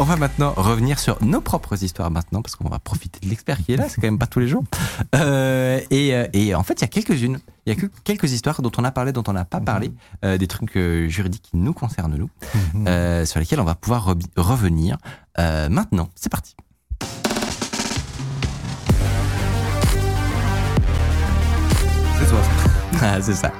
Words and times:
On 0.00 0.04
va 0.04 0.14
maintenant 0.16 0.52
revenir 0.56 0.98
sur 1.00 1.22
nos 1.24 1.40
propres 1.40 1.82
histoires 1.82 2.10
maintenant, 2.10 2.40
parce 2.40 2.54
qu'on 2.54 2.68
va 2.68 2.78
profiter 2.78 3.18
de 3.20 3.28
l'expert 3.28 3.58
qui 3.58 3.72
est 3.72 3.76
là, 3.76 3.88
c'est 3.88 3.96
quand 4.00 4.06
même 4.06 4.18
pas 4.18 4.28
tous 4.28 4.38
les 4.38 4.46
jours. 4.46 4.62
Euh, 5.16 5.80
et, 5.90 6.14
euh, 6.14 6.28
et 6.32 6.54
en 6.54 6.62
fait, 6.62 6.74
il 6.74 6.82
y 6.82 6.84
a 6.84 6.88
quelques-unes, 6.88 7.38
il 7.66 7.72
y 7.74 7.76
a 7.76 7.80
que 7.80 7.86
quelques 8.04 8.30
histoires 8.30 8.62
dont 8.62 8.70
on 8.78 8.84
a 8.84 8.92
parlé, 8.92 9.10
dont 9.12 9.24
on 9.26 9.32
n'a 9.32 9.44
pas 9.44 9.60
parlé, 9.60 9.90
euh, 10.24 10.38
des 10.38 10.46
trucs 10.46 10.76
euh, 10.76 11.08
juridiques 11.08 11.42
qui 11.50 11.56
nous 11.56 11.72
concernent 11.72 12.16
nous, 12.16 12.30
euh, 12.86 13.24
sur 13.26 13.40
lesquels 13.40 13.58
on 13.60 13.64
va 13.64 13.74
pouvoir 13.74 14.14
re- 14.14 14.22
revenir. 14.36 14.98
Maintenant, 15.36 16.08
c'est 16.14 16.30
parti. 16.30 16.54
C'est 22.18 22.26
toi. 22.28 22.40
Ah, 23.00 23.22
c'est 23.22 23.34
ça. 23.34 23.52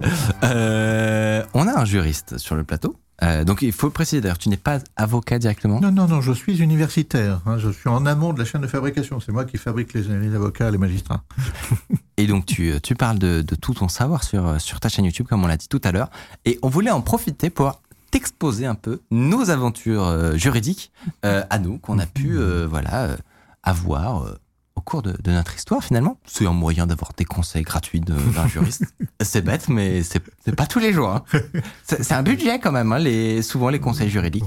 On 1.54 1.68
a 1.68 1.80
un 1.80 1.84
juriste 1.84 2.38
sur 2.38 2.56
le 2.56 2.64
plateau. 2.64 2.96
Euh, 3.22 3.44
donc 3.44 3.62
il 3.62 3.72
faut 3.72 3.90
préciser 3.90 4.20
d'ailleurs, 4.20 4.38
tu 4.38 4.48
n'es 4.48 4.56
pas 4.56 4.78
avocat 4.96 5.38
directement. 5.38 5.80
Non, 5.80 5.90
non, 5.90 6.06
non, 6.06 6.20
je 6.20 6.32
suis 6.32 6.60
universitaire. 6.60 7.40
hein, 7.46 7.58
je 7.58 7.68
suis 7.70 7.88
en 7.88 8.06
amont 8.06 8.32
de 8.32 8.38
la 8.38 8.44
chaîne 8.44 8.60
de 8.60 8.66
fabrication. 8.68 9.18
C'est 9.20 9.32
moi 9.32 9.44
qui 9.44 9.56
fabrique 9.56 9.92
les, 9.94 10.02
les 10.02 10.34
avocats, 10.34 10.70
les 10.70 10.78
magistrats. 10.78 11.24
Et 12.16 12.26
donc 12.26 12.46
tu, 12.46 12.72
tu 12.82 12.94
parles 12.94 13.18
de, 13.18 13.42
de 13.42 13.54
tout 13.54 13.74
ton 13.74 13.88
savoir 13.88 14.22
sur, 14.24 14.60
sur 14.60 14.80
ta 14.80 14.88
chaîne 14.88 15.04
YouTube, 15.04 15.26
comme 15.28 15.42
on 15.44 15.48
l'a 15.48 15.56
dit 15.56 15.68
tout 15.68 15.80
à 15.84 15.92
l'heure. 15.92 16.10
Et 16.44 16.58
on 16.62 16.68
voulait 16.68 16.90
en 16.90 17.00
profiter 17.00 17.50
pour 17.50 17.80
t'exposer 18.10 18.66
un 18.66 18.74
peu 18.74 19.00
nos 19.10 19.50
aventures 19.50 20.04
euh, 20.04 20.36
juridiques 20.36 20.90
euh, 21.24 21.42
à 21.50 21.58
nous, 21.58 21.78
qu'on 21.78 21.98
a 21.98 22.06
pu 22.06 22.38
euh, 22.38 22.66
voilà, 22.68 23.04
euh, 23.04 23.16
avoir 23.62 24.24
euh, 24.24 24.38
au 24.78 24.80
cours 24.80 25.02
de, 25.02 25.12
de 25.22 25.30
notre 25.30 25.54
histoire 25.56 25.82
finalement. 25.84 26.18
C'est 26.24 26.46
un 26.46 26.52
moyen 26.52 26.86
d'avoir 26.86 27.12
des 27.16 27.24
conseils 27.24 27.62
gratuits 27.62 28.00
d'un 28.00 28.46
juriste. 28.48 28.84
c'est 29.20 29.42
bête, 29.42 29.68
mais 29.68 30.02
c'est 30.02 30.20
pas 30.56 30.66
tous 30.66 30.78
les 30.78 30.92
jours. 30.92 31.10
hein. 31.10 31.24
C'est 31.84 32.12
un 32.12 32.22
budget 32.22 32.58
quand 32.58 32.72
même, 32.72 32.92
hein, 32.92 32.98
les, 32.98 33.42
souvent 33.42 33.68
les 33.68 33.80
conseils 33.80 34.08
juridiques. 34.10 34.44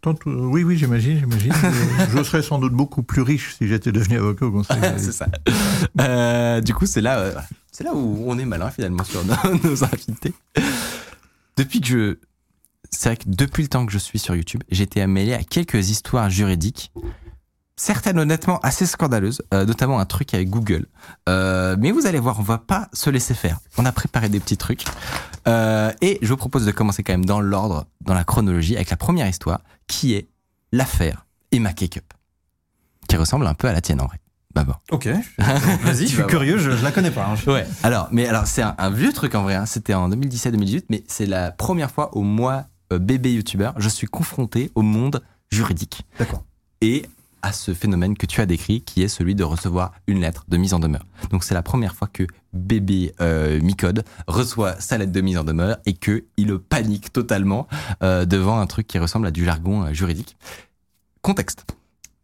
Tant- 0.00 0.14
oui, 0.26 0.62
oui, 0.64 0.76
j'imagine, 0.76 1.18
j'imagine. 1.18 1.52
je, 2.16 2.22
serais 2.22 2.42
sans 2.42 2.58
doute 2.58 2.72
beaucoup 2.72 3.02
plus 3.02 3.22
riche 3.22 3.54
si 3.58 3.66
j'étais 3.68 3.92
devenu 3.92 4.18
avocat 4.18 4.46
au 4.46 4.52
conseil. 4.52 4.78
c'est 4.96 5.12
ça. 5.12 5.26
Euh, 6.00 6.60
du 6.60 6.74
coup, 6.74 6.86
c'est 6.86 7.00
là, 7.00 7.18
euh, 7.18 7.34
c'est 7.70 7.84
là 7.84 7.94
où 7.94 8.24
on 8.26 8.38
est 8.38 8.44
malin 8.44 8.70
finalement 8.70 9.04
sur 9.04 9.24
nos, 9.24 9.34
nos 9.64 9.84
invités. 9.84 10.32
Depuis 11.56 11.80
que 11.80 11.86
je, 11.86 12.16
c'est 12.90 13.08
vrai 13.08 13.16
que 13.16 13.24
depuis 13.26 13.62
le 13.62 13.68
temps 13.68 13.84
que 13.86 13.92
je 13.92 13.98
suis 13.98 14.18
sur 14.18 14.34
YouTube, 14.34 14.62
j'ai 14.70 14.84
été 14.84 15.06
mêlé 15.06 15.34
à 15.34 15.42
quelques 15.42 15.90
histoires 15.90 16.30
juridiques. 16.30 16.92
Certaines 17.76 18.18
honnêtement 18.18 18.60
assez 18.60 18.84
scandaleuses, 18.86 19.42
euh, 19.54 19.64
notamment 19.64 19.98
un 19.98 20.04
truc 20.04 20.34
avec 20.34 20.50
Google. 20.50 20.86
Euh, 21.28 21.74
mais 21.78 21.90
vous 21.90 22.06
allez 22.06 22.18
voir, 22.18 22.38
on 22.38 22.42
va 22.42 22.58
pas 22.58 22.88
se 22.92 23.08
laisser 23.10 23.34
faire. 23.34 23.58
On 23.78 23.86
a 23.86 23.92
préparé 23.92 24.28
des 24.28 24.40
petits 24.40 24.58
trucs. 24.58 24.84
Euh, 25.48 25.90
et 26.02 26.18
je 26.22 26.28
vous 26.28 26.36
propose 26.36 26.66
de 26.66 26.70
commencer 26.70 27.02
quand 27.02 27.14
même 27.14 27.24
dans 27.24 27.40
l'ordre, 27.40 27.86
dans 28.02 28.14
la 28.14 28.24
chronologie, 28.24 28.76
avec 28.76 28.90
la 28.90 28.96
première 28.96 29.26
histoire, 29.26 29.60
qui 29.88 30.14
est 30.14 30.28
l'affaire 30.70 31.26
Emma 31.50 31.72
Cakeup. 31.72 32.04
Qui 33.08 33.16
ressemble 33.16 33.46
un 33.46 33.54
peu 33.54 33.68
à 33.68 33.72
la 33.72 33.80
tienne 33.80 34.00
en 34.00 34.06
vrai. 34.06 34.20
Bah 34.54 34.64
bon. 34.64 34.74
Ok. 34.90 35.08
Vas-y, 35.38 36.06
je 36.06 36.14
suis 36.14 36.26
curieux, 36.26 36.58
je, 36.58 36.72
je 36.72 36.84
la 36.84 36.92
connais 36.92 37.10
pas. 37.10 37.26
hein. 37.26 37.36
Je- 37.36 37.50
Ouais. 37.50 37.66
Alors, 37.82 38.08
mais 38.12 38.28
alors 38.28 38.46
c'est 38.46 38.62
un, 38.62 38.74
un 38.78 38.90
vieux 38.90 39.12
truc 39.14 39.34
en 39.34 39.42
vrai. 39.42 39.54
hein. 39.54 39.64
C'était 39.66 39.94
en 39.94 40.10
2017-2018, 40.10 40.84
mais 40.90 41.04
c'est 41.08 41.26
la 41.26 41.50
première 41.50 41.90
fois 41.90 42.14
au 42.14 42.22
mois 42.22 42.66
euh, 42.92 42.98
bébé 42.98 43.32
youtubeur, 43.32 43.72
je 43.78 43.88
suis 43.88 44.06
confronté 44.06 44.70
au 44.74 44.82
monde 44.82 45.22
juridique 45.50 46.02
D'accord. 46.18 46.44
et 46.82 47.06
à 47.42 47.52
ce 47.52 47.74
phénomène 47.74 48.16
que 48.16 48.26
tu 48.26 48.40
as 48.40 48.46
décrit, 48.46 48.80
qui 48.82 49.02
est 49.02 49.08
celui 49.08 49.34
de 49.34 49.44
recevoir 49.44 49.92
une 50.06 50.20
lettre 50.20 50.44
de 50.48 50.56
mise 50.56 50.74
en 50.74 50.78
demeure. 50.78 51.04
Donc 51.30 51.44
c'est 51.44 51.54
la 51.54 51.62
première 51.62 51.94
fois 51.94 52.08
que 52.08 52.24
bébé 52.52 53.12
euh, 53.20 53.60
Micode 53.60 54.04
reçoit 54.26 54.80
sa 54.80 54.98
lettre 54.98 55.12
de 55.12 55.20
mise 55.20 55.38
en 55.38 55.44
demeure 55.44 55.78
et 55.86 55.94
que 55.94 56.24
il 56.36 56.58
panique 56.58 57.12
totalement 57.12 57.66
euh, 58.02 58.24
devant 58.24 58.60
un 58.60 58.66
truc 58.66 58.86
qui 58.86 58.98
ressemble 58.98 59.26
à 59.26 59.30
du 59.30 59.44
jargon 59.44 59.84
euh, 59.84 59.92
juridique. 59.92 60.36
Contexte. 61.20 61.66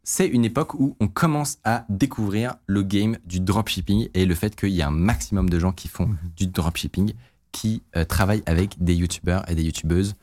C'est 0.05 0.27
une 0.27 0.45
époque 0.45 0.75
où 0.75 0.97
on 1.01 1.09
commence 1.09 1.59
à 1.65 1.85
découvrir 1.91 2.55
le 2.67 2.83
game 2.83 3.19
du 3.27 3.41
dropshipping 3.41 4.09
et 4.15 4.25
le 4.25 4.35
fait 4.35 4.57
qu'il 4.57 4.71
y 4.71 4.81
a 4.81 4.89
un 4.89 4.93
maximum 4.93 5.51
de 5.51 5.59
gens 5.59 5.73
qui 5.73 5.89
font 5.89 6.09
du 6.35 6.47
dropshipping, 6.47 7.13
qui 7.53 7.83
travaillent 8.09 8.43
avec 8.47 8.83
des 8.83 8.95
youtubeurs 8.95 9.47
et 9.51 9.55
des 9.55 9.65
youtubeuses, 9.65 10.15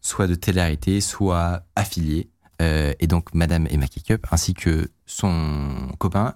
soit 0.00 0.28
de 0.28 0.36
télé-réalité, 0.36 1.00
soit 1.00 1.64
affiliés. 1.74 2.28
Euh, 2.62 2.92
et 3.00 3.06
donc, 3.06 3.34
Madame 3.34 3.66
Emma 3.70 3.86
Kikup, 3.86 4.26
ainsi 4.30 4.54
que 4.54 4.88
son 5.06 5.88
copain, 5.98 6.34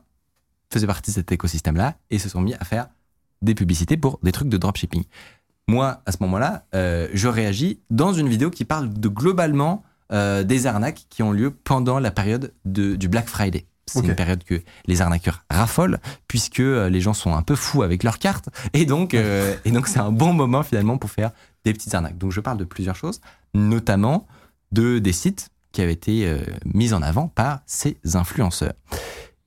faisaient 0.72 0.86
partie 0.86 1.12
de 1.12 1.14
cet 1.14 1.32
écosystème-là 1.32 1.96
et 2.10 2.18
se 2.18 2.28
sont 2.28 2.40
mis 2.40 2.54
à 2.54 2.64
faire 2.64 2.88
des 3.42 3.54
publicités 3.54 3.96
pour 3.96 4.18
des 4.22 4.32
trucs 4.32 4.48
de 4.48 4.56
dropshipping. 4.56 5.04
Moi, 5.68 6.02
à 6.06 6.12
ce 6.12 6.18
moment-là, 6.20 6.64
euh, 6.74 7.08
je 7.12 7.28
réagis 7.28 7.80
dans 7.90 8.12
une 8.12 8.28
vidéo 8.28 8.50
qui 8.50 8.64
parle 8.64 8.92
de 8.92 9.08
globalement 9.08 9.84
euh, 10.12 10.44
des 10.44 10.66
arnaques 10.66 11.06
qui 11.10 11.22
ont 11.22 11.32
lieu 11.32 11.50
pendant 11.50 11.98
la 11.98 12.10
période 12.10 12.52
de, 12.64 12.96
du 12.96 13.08
Black 13.08 13.28
Friday. 13.28 13.66
C'est 13.88 14.04
une 14.04 14.16
période 14.16 14.42
que 14.42 14.60
les 14.86 15.00
arnaqueurs 15.00 15.44
raffolent 15.48 16.00
puisque 16.26 16.58
les 16.58 17.00
gens 17.00 17.14
sont 17.14 17.36
un 17.36 17.42
peu 17.42 17.54
fous 17.54 17.84
avec 17.84 18.02
leurs 18.02 18.18
cartes 18.18 18.48
et 18.72 18.84
donc 18.84 19.14
euh, 19.14 19.54
et 19.64 19.70
donc 19.70 19.86
c'est 19.86 20.00
un 20.00 20.10
bon 20.10 20.32
moment 20.32 20.64
finalement 20.64 20.98
pour 20.98 21.08
faire 21.08 21.30
des 21.64 21.72
petites 21.72 21.94
arnaques. 21.94 22.18
Donc 22.18 22.32
je 22.32 22.40
parle 22.40 22.58
de 22.58 22.64
plusieurs 22.64 22.96
choses, 22.96 23.20
notamment 23.54 24.26
de 24.72 24.98
des 24.98 25.12
sites 25.12 25.50
qui 25.76 25.82
avaient 25.82 25.92
été 25.92 26.26
euh, 26.26 26.38
mis 26.64 26.94
en 26.94 27.02
avant 27.02 27.28
par 27.28 27.60
ces 27.66 27.98
influenceurs. 28.14 28.72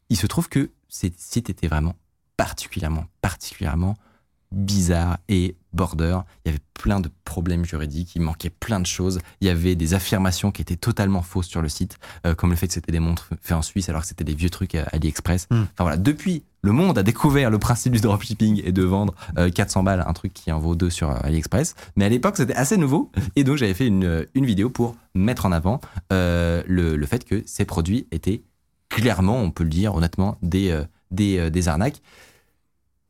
Il 0.10 0.16
se 0.16 0.28
trouve 0.28 0.48
que 0.48 0.70
ces 0.88 1.12
sites 1.18 1.50
étaient 1.50 1.68
vraiment 1.68 1.96
particulièrement 2.38 3.06
particulièrement 3.20 3.98
bizarres 4.52 5.18
et 5.28 5.56
border. 5.74 6.20
Il 6.44 6.50
y 6.50 6.52
avait 6.52 6.64
plein 6.74 7.00
de 7.00 7.10
problèmes 7.26 7.66
juridiques, 7.66 8.16
il 8.16 8.22
manquait 8.22 8.50
plein 8.50 8.80
de 8.80 8.86
choses. 8.86 9.20
Il 9.42 9.48
y 9.48 9.50
avait 9.50 9.76
des 9.76 9.94
affirmations 9.94 10.52
qui 10.52 10.62
étaient 10.62 10.76
totalement 10.76 11.22
fausses 11.22 11.48
sur 11.48 11.62
le 11.62 11.70
site, 11.70 11.98
euh, 12.26 12.34
comme 12.36 12.50
le 12.50 12.56
fait 12.56 12.68
que 12.68 12.74
c'était 12.74 12.92
des 12.92 13.00
montres 13.00 13.30
faites 13.42 13.58
en 13.58 13.62
Suisse 13.62 13.90
alors 13.90 14.02
que 14.02 14.08
c'était 14.08 14.24
des 14.24 14.34
vieux 14.34 14.50
trucs 14.50 14.76
à 14.76 14.84
AliExpress. 14.92 15.48
Hmm. 15.52 15.64
Enfin 15.74 15.84
voilà, 15.84 15.98
depuis, 15.98 16.44
le 16.62 16.72
monde 16.72 16.98
a 16.98 17.04
découvert 17.04 17.50
le 17.50 17.60
principe 17.60 17.94
du 17.94 18.02
dropshipping 18.02 18.62
et 18.66 18.72
de 18.72 18.84
vendre 18.84 19.14
euh, 19.38 19.50
400 19.50 19.84
balles 19.84 20.04
un 20.06 20.14
truc 20.14 20.34
qui 20.34 20.52
en 20.52 20.60
vaut 20.60 20.76
deux 20.76 20.90
sur 20.90 21.10
euh, 21.10 21.18
AliExpress. 21.24 21.76
Mais 21.96 22.06
à 22.06 22.10
l'époque, 22.10 22.38
c'était 22.38 22.56
assez 22.56 22.78
nouveau 22.78 23.12
et 23.36 23.44
donc 23.44 23.58
j'avais 23.58 23.74
fait 23.74 23.88
une, 23.88 24.04
euh, 24.04 24.26
une 24.34 24.46
vidéo 24.46 24.70
pour 24.70 24.96
mettre 25.16 25.46
en 25.46 25.52
avant 25.52 25.80
euh, 26.12 26.64
le, 26.68 26.96
le 26.96 27.06
fait 27.06 27.24
que 27.26 27.44
ces 27.46 27.66
produits 27.66 28.08
étaient 28.12 28.44
clairement, 28.90 29.38
on 29.38 29.52
peut 29.52 29.64
le 29.64 29.70
dire 29.70 29.94
honnêtement, 29.96 30.38
des, 30.42 30.76
des, 31.12 31.52
des 31.52 31.68
arnaques 31.68 32.02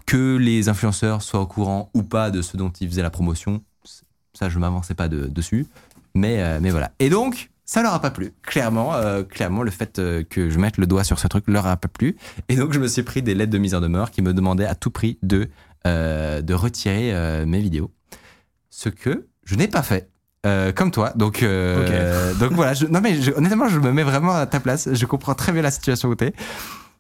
que 0.09 0.38
les 0.38 0.70
influenceurs 0.70 1.22
soient 1.22 1.40
au 1.42 1.46
courant 1.47 1.90
ou 1.94 2.03
pas 2.03 2.31
de 2.31 2.42
ce 2.42 2.58
dont 2.58 2.70
ils 2.81 2.88
faisaient 2.90 3.02
la 3.03 3.09
promotion, 3.09 3.62
ça 4.34 4.50
je 4.50 4.58
m'avançais 4.59 4.96
pas 4.96 5.08
de- 5.08 5.28
dessus, 5.28 5.68
mais, 6.16 6.42
euh, 6.42 6.59
mais 6.62 6.72
voilà. 6.72 6.92
Et 7.00 7.09
donc, 7.09 7.50
ça 7.66 7.84
leur 7.84 7.94
a 7.94 8.02
pas 8.02 8.09
plu. 8.09 8.34
Clairement, 8.42 8.96
euh, 8.96 9.22
clairement, 9.24 9.62
le 9.62 9.70
fait 9.72 10.00
euh, 10.00 10.24
que 10.24 10.50
je 10.50 10.58
mette 10.58 10.78
le 10.78 10.88
doigt 10.88 11.03
sur 11.03 11.20
ce 11.20 11.28
truc 11.28 11.44
leur 11.47 11.68
a 11.68 11.78
pas 11.78 11.88
plu. 11.88 12.16
Et 12.50 12.56
donc, 12.56 12.74
je 12.74 12.80
me 12.80 12.88
suis 12.88 13.03
pris 13.03 13.22
des 13.22 13.36
lettres 13.36 13.52
de 13.52 13.58
mise 13.59 13.75
en 13.75 13.81
demeure 13.81 14.09
qui 14.12 14.22
me 14.24 14.34
demandaient 14.34 14.66
à 14.66 14.74
tout 14.75 14.90
prix 14.90 15.20
de, 15.22 15.47
euh, 15.86 16.41
de 16.41 16.53
retirer 16.56 17.14
mes 17.46 17.59
vidéos. 17.62 17.91
Ce 18.72 18.90
que 18.90 19.28
je 19.46 19.56
n'ai 19.56 19.68
pas 19.68 19.84
fait. 19.84 20.09
euh, 20.46 20.72
comme 20.72 20.90
toi, 20.90 21.11
donc 21.17 21.44
euh, 21.44 22.34
donc 22.35 22.53
voilà. 22.53 22.73
Je, 22.73 22.85
non 22.85 23.02
mais 23.02 23.22
je- 23.22 23.32
honnêtement, 23.34 23.67
je 23.67 23.78
me 23.78 23.91
mets 23.91 24.03
vraiment 24.03 24.32
à 24.34 24.46
ta 24.47 24.59
place. 24.61 24.88
Je 24.94 25.06
comprends 25.06 25.35
très 25.35 25.52
bien 25.52 25.61
la 25.61 25.70
situation 25.72 26.08
où 26.08 26.16
t'es 26.16 26.34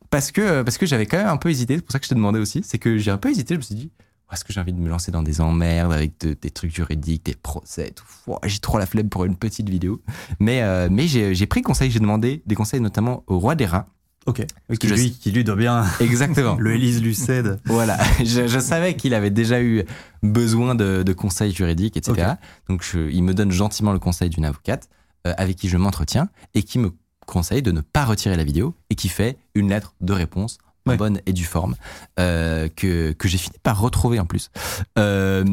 parce 0.09 0.31
que 0.31 0.61
parce 0.63 0.77
que 0.77 0.85
j'avais 0.85 1.05
quand 1.05 1.17
même 1.17 1.27
un 1.27 1.37
peu 1.37 1.49
hésité. 1.49 1.75
C'est 1.75 1.81
pour 1.81 1.91
ça 1.91 1.99
que 1.99 2.05
je 2.05 2.09
te 2.09 2.15
demandais 2.15 2.39
aussi. 2.39 2.61
C'est 2.63 2.77
que 2.79 2.97
j'ai 2.97 3.11
un 3.11 3.17
peu 3.17 3.29
hésité. 3.29 3.53
Je 3.55 3.59
me 3.59 3.63
suis 3.63 3.75
dit, 3.75 3.91
oh, 4.29 4.33
est-ce 4.33 4.43
que 4.43 4.51
j'ai 4.53 4.59
envie 4.59 4.73
de 4.73 4.79
me 4.79 4.89
lancer 4.89 5.11
dans 5.11 5.23
des 5.23 5.41
emmerdes 5.41 5.93
avec 5.93 6.19
de- 6.21 6.35
des 6.39 6.49
trucs 6.51 6.73
juridiques, 6.75 7.25
des 7.25 7.35
procès, 7.35 7.91
tout. 7.91 8.05
Oh, 8.27 8.39
j'ai 8.45 8.59
trop 8.59 8.77
la 8.79 8.85
flemme 8.85 9.09
pour 9.09 9.25
une 9.25 9.35
petite 9.35 9.69
vidéo. 9.69 10.01
Mais 10.39 10.61
euh, 10.61 10.87
mais 10.91 11.07
j'ai 11.07 11.45
pris 11.47 11.61
conseil. 11.61 11.91
J'ai 11.91 11.99
demandé 11.99 12.41
des 12.45 12.55
conseils 12.55 12.81
notamment 12.81 13.23
au 13.27 13.39
roi 13.39 13.55
des 13.55 13.65
rats. 13.65 13.87
Ok. 14.25 14.45
Qui 14.79 14.87
je- 14.87 14.93
lui, 14.95 15.11
qui 15.11 15.31
lui 15.31 15.43
doit 15.43 15.55
bien. 15.55 15.85
Exactement. 16.01 16.55
Le 16.59 16.73
Élise 16.75 17.01
Lucède. 17.01 17.59
Voilà, 17.65 17.97
je, 18.19 18.47
je 18.47 18.59
savais 18.59 18.95
qu'il 18.95 19.13
avait 19.13 19.29
déjà 19.31 19.61
eu 19.61 19.83
besoin 20.21 20.75
de, 20.75 21.03
de 21.03 21.13
conseils 21.13 21.53
juridiques, 21.53 21.97
etc. 21.97 22.33
Donc 22.67 22.83
je- 22.83 23.09
il 23.09 23.23
me 23.23 23.33
donne 23.33 23.51
gentiment 23.51 23.93
le 23.93 23.99
conseil 23.99 24.29
d'une 24.29 24.45
avocate 24.45 24.89
euh, 25.25 25.33
avec 25.37 25.55
qui 25.55 25.69
je 25.69 25.77
m'entretiens 25.77 26.29
et 26.53 26.63
qui 26.63 26.79
me 26.79 26.91
conseille 27.29 27.61
de 27.61 27.71
ne 27.71 27.81
pas 27.81 28.05
retirer 28.05 28.35
la 28.35 28.43
vidéo 28.43 28.73
et 28.89 28.95
qui 28.95 29.07
fait 29.09 29.37
une 29.55 29.69
lettre 29.69 29.93
de 30.01 30.13
réponse 30.13 30.57
en 30.85 30.91
Ouais. 30.91 30.97
bonne 30.97 31.19
et 31.27 31.33
due 31.33 31.43
forme, 31.43 31.75
euh, 32.19 32.67
que, 32.75 33.11
que 33.11 33.27
j'ai 33.27 33.37
fini 33.37 33.55
par 33.61 33.79
retrouver 33.79 34.19
en 34.19 34.25
plus. 34.25 34.49
Euh, 34.97 35.43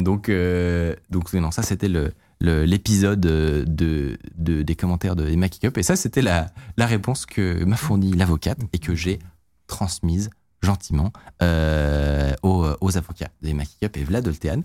donc, 0.00 0.28
euh, 0.28 0.94
donc 1.10 1.32
non, 1.32 1.50
ça 1.50 1.62
c'était 1.62 1.88
le 1.88 2.12
l'épisode 2.40 3.18
de, 3.18 3.64
de- 4.36 4.62
des 4.62 4.76
commentaires 4.76 5.16
de 5.16 5.26
Emma 5.26 5.48
Kickup. 5.48 5.78
Et 5.78 5.82
ça, 5.82 5.96
c'était 5.96 6.20
la, 6.20 6.48
la 6.76 6.84
réponse 6.84 7.24
que 7.24 7.64
m'a 7.64 7.76
fournie 7.76 8.12
l'avocate 8.12 8.58
et 8.74 8.78
que 8.78 8.94
j'ai 8.94 9.18
transmise 9.66 10.28
gentiment 10.62 11.12
euh, 11.42 12.32
aux, 12.42 12.66
aux 12.80 12.96
avocats 12.96 13.28
de 13.42 13.48
Emma 13.48 13.64
Kickup 13.64 13.98
et 13.98 14.04
Vlad 14.04 14.26
Oltean. 14.26 14.62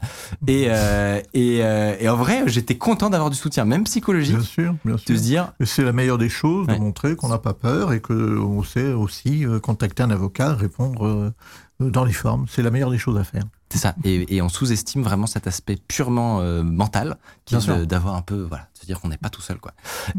Et, 0.48 0.66
euh, 0.68 1.22
et, 1.34 1.60
euh, 1.64 1.96
et 2.00 2.10
en 2.10 2.16
vrai, 2.16 2.44
j'étais 2.48 2.78
content 2.78 3.10
d'avoir 3.10 3.30
du 3.30 3.36
soutien, 3.38 3.66
même 3.66 3.84
psychologique, 3.84 4.36
Bien 4.38 4.44
sûr, 4.46 4.76
bien 4.86 4.94
de 4.96 5.00
sûr. 5.00 5.16
se 5.18 5.22
dire 5.22 5.54
C'est 5.64 5.84
la 5.84 5.94
meilleure 5.94 6.18
des 6.18 6.30
choses 6.30 6.68
Ouais. 6.68 6.76
de 6.76 6.80
montrer 6.82 7.16
qu'on 7.16 7.30
n'a 7.30 7.38
pas 7.38 7.54
peur 7.54 7.94
et 7.94 8.02
qu'on 8.02 8.64
sait 8.64 8.94
aussi 8.94 9.46
euh, 9.46 9.60
contacter 9.60 10.04
un 10.04 10.12
avocat, 10.12 10.54
répondre 10.56 11.06
euh, 11.06 11.34
dans 11.80 12.06
les 12.06 12.14
formes. 12.14 12.46
C'est 12.50 12.62
la 12.62 12.72
meilleure 12.72 12.92
des 12.92 12.98
choses 12.98 13.18
à 13.18 13.24
faire. 13.24 13.44
C'est 13.70 13.78
ça. 13.80 13.96
Et, 14.04 14.36
et 14.36 14.42
on 14.42 14.50
sous-estime 14.50 15.02
vraiment 15.02 15.28
cet 15.28 15.48
aspect 15.48 15.78
purement 15.88 16.42
euh, 16.42 16.62
mental, 16.62 17.18
qui 17.46 17.56
est 17.56 17.68
de- 17.68 17.86
d'avoir 17.86 18.16
un 18.16 18.22
peu, 18.22 18.42
voilà, 18.44 18.68
de 18.76 18.80
se 18.80 18.86
dire 18.86 19.00
qu'on 19.00 19.08
n'est 19.08 19.18
pas 19.18 19.30
tout 19.30 19.42
seul, 19.42 19.58
quoi. 19.60 19.72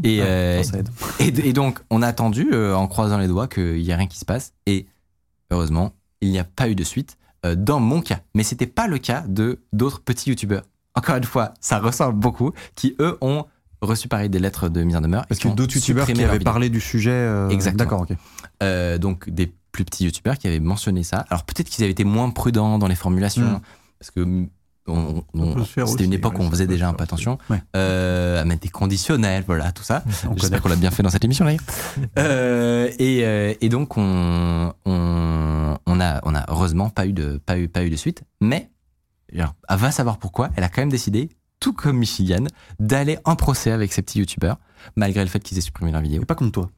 Et, 0.03 0.19
Ouais, 0.19 0.25
euh, 0.27 0.63
et, 1.19 1.27
et 1.27 1.53
donc, 1.53 1.79
on 1.91 2.01
a 2.01 2.07
attendu, 2.07 2.49
euh, 2.51 2.75
en 2.75 2.87
croisant 2.87 3.17
les 3.19 3.27
doigts, 3.27 3.47
qu'il 3.47 3.81
n'y 3.81 3.91
a 3.91 3.95
rien 3.97 4.07
qui 4.07 4.17
se 4.17 4.25
passe. 4.25 4.53
Et 4.65 4.87
heureusement, 5.53 5.93
il 6.21 6.29
n'y 6.31 6.39
a 6.39 6.43
pas 6.43 6.67
eu 6.69 6.75
de 6.75 6.83
suite 6.83 7.17
euh, 7.45 7.55
dans 7.55 7.79
mon 7.79 8.01
cas. 8.01 8.19
Mais 8.35 8.43
c'était 8.43 8.67
pas 8.67 8.87
le 8.87 8.97
cas 8.97 9.23
de 9.27 9.59
d'autres 9.73 10.01
petits 10.01 10.29
youtubeurs. 10.29 10.63
Encore 10.95 11.15
une 11.15 11.23
fois, 11.23 11.53
ça 11.59 11.79
ressemble 11.79 12.19
beaucoup, 12.19 12.51
qui 12.75 12.95
eux 12.99 13.17
ont 13.21 13.45
reçu 13.81 14.07
pareil 14.07 14.29
des 14.29 14.39
lettres 14.39 14.69
de 14.69 14.83
mise 14.83 14.95
en 14.95 15.01
demeure. 15.01 15.25
Parce 15.27 15.39
que 15.41 15.49
d'autres 15.49 15.75
youtubeurs 15.75 16.05
qui 16.05 16.11
avaient 16.13 16.33
vidéo. 16.33 16.43
parlé 16.45 16.69
du 16.69 16.79
sujet. 16.79 17.11
euh, 17.11 17.49
Exactement. 17.49 17.83
D'accord, 17.83 18.01
ok. 18.09 18.17
Euh, 18.61 18.97
donc 18.97 19.29
des 19.29 19.53
plus 19.71 19.83
petits 19.85 20.05
youtubeurs 20.05 20.37
qui 20.37 20.47
avaient 20.47 20.59
mentionné 20.59 21.03
ça. 21.03 21.25
Alors 21.29 21.43
peut-être 21.43 21.67
qu'ils 21.69 21.83
avaient 21.83 21.91
été 21.91 22.03
moins 22.03 22.29
prudents 22.29 22.77
dans 22.79 22.87
les 22.87 22.95
formulations, 22.95 23.41
Mm. 23.57 23.61
parce 23.99 24.11
que 24.11 24.47
on- 24.87 25.23
on- 25.33 25.63
c'était 25.87 26.03
une 26.05 26.13
époque 26.13 26.37
où 26.39 26.41
on 26.41 26.49
faisait 26.49 26.67
déjà 26.67 26.89
un 26.89 26.93
peu 26.93 27.03
attention 27.03 27.37
Ouais. 27.49 27.61
euh, 27.75 28.41
à 28.41 28.45
mettre 28.45 28.61
des 28.61 28.69
conditionnels, 28.69 29.43
voilà, 29.47 29.71
tout 29.71 29.83
ça. 29.83 30.03
On 30.29 30.35
J'espère 30.37 30.61
qu'on 30.61 30.69
l'a 30.69 30.75
bien 30.75 30.91
fait 30.91 31.03
dans 31.03 31.09
cette 31.09 31.23
émission 31.25 31.45
d'ailleurs. 31.45 31.61
Euh, 32.19 32.89
et, 32.99 33.21
euh, 33.25 33.53
et 33.61 33.69
donc 33.69 33.97
on, 33.97 34.73
on, 34.85 35.77
on 35.85 35.99
a, 36.01 36.19
on 36.23 36.35
a 36.35 36.45
heureusement 36.49 36.89
pas 36.89 37.05
eu 37.07 37.13
de, 37.13 37.37
pas 37.45 37.57
eu, 37.57 37.67
pas 37.67 37.83
eu 37.83 37.89
de 37.89 37.95
suite, 37.95 38.23
mais 38.41 38.69
alors, 39.35 39.55
elle 39.69 39.77
va 39.77 39.91
savoir 39.91 40.17
pourquoi. 40.19 40.49
Elle 40.55 40.63
a 40.63 40.69
quand 40.69 40.81
même 40.81 40.89
décidé, 40.91 41.29
tout 41.59 41.73
comme 41.73 41.97
Michigan, 41.97 42.43
d'aller 42.79 43.17
en 43.25 43.35
procès 43.35 43.71
avec 43.71 43.91
ces 43.93 44.01
petits 44.03 44.19
youtubeurs, 44.19 44.57
malgré 44.95 45.23
le 45.23 45.29
fait 45.29 45.39
qu'ils 45.39 45.57
aient 45.57 45.61
supprimé 45.61 45.91
leur 45.91 46.01
vidéo. 46.01 46.21
Et 46.21 46.25
pas 46.25 46.35
comme 46.35 46.51
toi. 46.51 46.69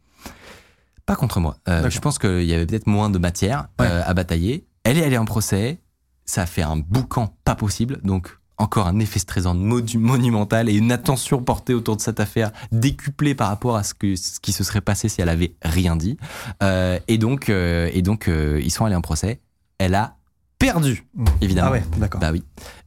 Pas 1.06 1.16
contre 1.16 1.40
moi. 1.40 1.57
Euh, 1.68 1.90
je 1.90 2.00
pense 2.00 2.18
qu'il 2.18 2.44
y 2.44 2.54
avait 2.54 2.66
peut-être 2.66 2.88
moins 2.88 3.10
de 3.10 3.18
matière 3.18 3.68
Ouais. 3.80 3.88
euh, 3.88 4.02
à 4.06 4.13
batailler. 4.13 4.66
Elle 4.84 4.98
est 4.98 5.04
allée 5.04 5.18
en 5.18 5.25
procès. 5.25 5.80
Ça 6.25 6.44
a 6.44 6.45
fait 6.45 6.62
un 6.63 6.77
boucan 6.77 7.36
pas 7.44 7.56
possible. 7.56 8.00
Donc, 8.04 8.38
encore 8.57 8.88
un 8.88 9.00
effet 9.00 9.19
stressant 9.19 9.54
monumental 9.54 10.69
et 10.69 10.74
une 10.75 10.92
attention 10.92 11.44
portée 11.44 11.74
autour 11.74 11.98
de 11.98 12.01
cette 12.01 12.19
affaire 12.19 12.51
décuplée 12.72 13.36
par 13.36 13.50
rapport 13.50 13.75
à 13.75 13.83
ce, 13.83 13.94
que, 13.94 14.16
ce 14.16 14.39
qui 14.39 14.54
se 14.54 14.63
serait 14.63 14.81
passé 14.81 15.10
si 15.10 15.22
elle 15.22 15.30
avait 15.30 15.56
rien 15.62 15.95
dit. 15.95 16.18
Euh, 16.63 16.98
et 17.07 17.18
donc, 17.18 17.50
euh, 17.50 17.89
et 17.94 18.01
donc 18.01 18.27
euh, 18.27 18.60
ils 18.63 18.72
sont 18.72 18.86
allés 18.86 18.95
en 18.95 19.01
procès. 19.01 19.42
Elle 19.77 19.94
a 19.95 20.16
perdu, 20.57 21.06
Mm. 21.16 21.25
évidemment. 21.42 21.68
Ah 21.69 21.72
ouais, 21.74 21.83
d'accord. 21.98 22.22
Bah 22.22 22.31
oui. 22.31 22.44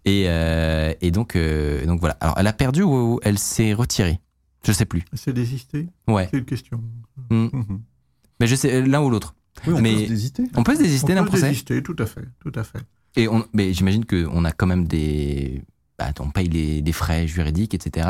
Et, 0.06 0.22
et 0.22 1.10
donc, 1.10 1.36
donc 1.86 2.00
voilà. 2.00 2.16
Alors, 2.20 2.34
elle 2.38 2.46
a 2.46 2.52
perdu 2.54 2.82
ou 2.82 3.20
elle 3.22 3.38
s'est 3.38 3.74
retirée? 3.74 4.20
Je 4.64 4.72
sais 4.72 4.86
plus. 4.86 5.04
C'est 5.12 5.32
désister 5.34 5.88
Ouais. 6.08 6.28
C'est 6.30 6.38
une 6.38 6.44
question. 6.46 6.82
Mm. 7.30 7.48
Mhm. 7.52 7.80
Mais 8.40 8.46
je 8.46 8.54
sais 8.56 8.80
l'un 8.82 9.02
ou 9.02 9.10
l'autre. 9.10 9.34
Oui, 9.66 9.74
on 9.76 9.80
Mais- 9.82 9.92
peut 9.94 10.02
se 10.04 10.08
désiter. 10.08 10.44
On 10.56 10.62
peut 10.62 10.74
se 10.76 10.80
désister 10.82 11.14
d'un 11.14 11.20
On 11.20 11.24
peut 11.24 11.30
procès 11.30 11.48
désister, 11.50 11.82
tout 11.82 11.96
à 11.98 12.06
fait, 12.06 12.24
tout 12.40 12.52
à 12.54 12.64
fait. 12.64 12.78
Et 13.16 13.28
on, 13.28 13.44
mais 13.52 13.72
j'imagine 13.72 14.04
qu'on 14.04 14.44
a 14.44 14.52
quand 14.52 14.66
même 14.66 14.86
des. 14.86 15.62
Bah, 15.98 16.12
on 16.20 16.30
paye 16.30 16.48
les, 16.48 16.80
des 16.82 16.92
frais 16.92 17.26
juridiques, 17.26 17.74
etc. 17.74 18.08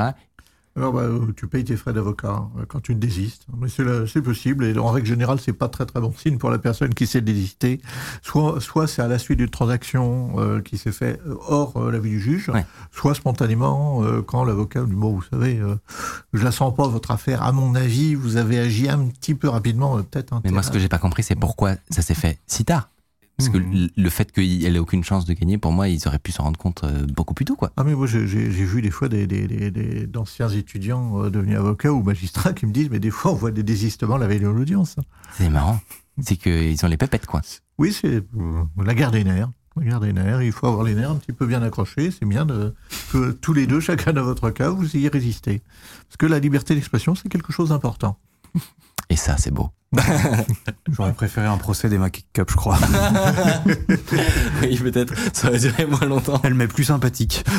Alors, 0.76 0.92
bah, 0.92 1.00
euh, 1.00 1.32
tu 1.34 1.48
payes 1.48 1.64
tes 1.64 1.74
frais 1.76 1.92
d'avocat 1.92 2.46
euh, 2.58 2.64
quand 2.68 2.80
tu 2.80 2.94
désistes. 2.94 3.46
Mais 3.58 3.66
c'est 3.68 4.22
possible. 4.22 4.64
Et 4.64 4.78
en 4.78 4.90
règle 4.92 5.08
générale, 5.08 5.40
c'est 5.40 5.52
pas 5.54 5.68
très 5.68 5.86
très 5.86 6.00
bon 6.00 6.12
signe 6.16 6.38
pour 6.38 6.50
la 6.50 6.58
personne 6.58 6.94
qui 6.94 7.06
s'est 7.08 7.22
désistée. 7.22 7.80
Soit, 8.22 8.60
soit 8.60 8.86
c'est 8.86 9.02
à 9.02 9.08
la 9.08 9.18
suite 9.18 9.38
d'une 9.38 9.48
transaction 9.48 10.34
euh, 10.38 10.60
qui 10.60 10.78
s'est 10.78 10.92
faite 10.92 11.20
hors 11.48 11.76
euh, 11.78 11.90
l'avis 11.90 12.10
du 12.10 12.20
juge, 12.20 12.50
Ouais. 12.50 12.64
soit 12.92 13.14
spontanément 13.16 14.04
euh, 14.04 14.22
quand 14.22 14.44
l'avocat 14.44 14.84
dit 14.84 14.94
bon, 14.94 15.14
vous 15.14 15.22
savez, 15.22 15.58
je 16.32 16.44
la 16.44 16.52
sens 16.52 16.72
pas 16.76 16.86
votre 16.86 17.10
affaire. 17.10 17.42
À 17.42 17.50
mon 17.50 17.74
avis, 17.74 18.14
vous 18.14 18.36
avez 18.36 18.58
agi 18.60 18.88
un 18.88 19.06
petit 19.06 19.34
peu 19.34 19.48
rapidement, 19.48 19.96
peut-être. 20.02 20.40
Mais 20.44 20.50
moi, 20.52 20.62
ce 20.62 20.70
que 20.70 20.78
j'ai 20.78 20.88
pas 20.88 20.98
compris, 20.98 21.22
c'est 21.24 21.34
pourquoi 21.34 21.74
ça 21.90 22.02
s'est 22.02 22.14
fait 22.14 22.38
si 22.46 22.64
tard. 22.64 22.88
Parce 23.38 23.50
que 23.50 23.58
Mhm. 23.58 23.88
le- 23.96 24.10
fait 24.10 24.32
qu'elle 24.32 24.74
ait 24.74 24.78
aucune 24.80 25.04
chance 25.04 25.24
de 25.24 25.32
gagner, 25.32 25.58
pour 25.58 25.70
moi, 25.72 25.88
ils 25.88 26.08
auraient 26.08 26.18
pu 26.18 26.32
s'en 26.32 26.42
rendre 26.42 26.58
compte 26.58 26.82
euh, 26.82 27.06
beaucoup 27.06 27.34
plus 27.34 27.44
tôt, 27.44 27.54
quoi. 27.54 27.70
Ah 27.76 27.84
mais 27.84 27.94
moi 27.94 28.08
j'ai 28.08 28.18
vu 28.24 28.82
des 28.82 28.90
fois 28.90 29.08
des, 29.08 29.26
des- 29.28 30.06
d'anciens 30.08 30.48
étudiants 30.48 31.22
euh, 31.22 31.30
devenus 31.30 31.56
avocats 31.56 31.92
ou 31.92 32.02
magistrats 32.02 32.52
qui 32.52 32.66
me 32.66 32.72
disent 32.72 32.90
mais 32.90 32.98
des 32.98 33.10
fois 33.10 33.30
on 33.30 33.34
voit 33.36 33.52
des 33.52 33.62
désistements 33.62 34.16
la 34.16 34.26
veille 34.26 34.40
de 34.40 34.48
l'audience. 34.48 34.96
C'est 35.36 35.50
marrant. 35.50 35.80
C'est 36.20 36.34
qu'ils 36.36 36.84
ont 36.84 36.88
les 36.88 36.96
pépettes, 36.96 37.26
quoi. 37.26 37.42
Oui, 37.78 37.92
c'est 37.92 38.16
euh, 38.16 38.64
la 38.84 38.94
guerre 38.94 39.12
des 39.12 39.22
nerfs. 39.22 39.50
La 39.76 39.84
guerre 39.84 40.00
des 40.00 40.12
nerfs, 40.12 40.42
il 40.42 40.50
faut 40.50 40.66
avoir 40.66 40.82
les 40.82 40.96
nerfs 40.96 41.12
un 41.12 41.16
petit 41.16 41.32
peu 41.32 41.46
bien 41.46 41.62
accrochés. 41.62 42.10
C'est 42.10 42.26
bien 42.26 42.44
de, 42.44 42.74
que 43.12 43.30
tous 43.30 43.52
les 43.52 43.68
deux, 43.68 43.78
chacun 43.78 44.12
dans 44.12 44.24
votre 44.24 44.50
cas, 44.50 44.70
vous 44.70 44.96
ayez 44.96 45.06
résisté. 45.08 45.62
Parce 46.08 46.16
que 46.18 46.26
la 46.26 46.40
liberté 46.40 46.74
d'expression, 46.74 47.14
c'est 47.14 47.28
quelque 47.28 47.52
chose 47.52 47.68
d'important. 47.68 48.18
Et 49.10 49.16
ça, 49.16 49.36
c'est 49.38 49.50
beau. 49.50 49.70
J'aurais 50.92 51.14
préféré 51.14 51.46
un 51.46 51.56
procès 51.56 51.88
des 51.88 51.96
Mac 51.96 52.24
Cup, 52.34 52.48
je 52.50 52.56
crois. 52.56 52.78
oui, 54.62 54.76
peut-être. 54.78 55.14
Ça 55.32 55.48
aurait 55.48 55.58
duré 55.58 55.86
moins 55.86 56.04
longtemps. 56.06 56.40
Elle 56.44 56.54
m'est 56.54 56.68
plus 56.68 56.84
sympathique. 56.84 57.44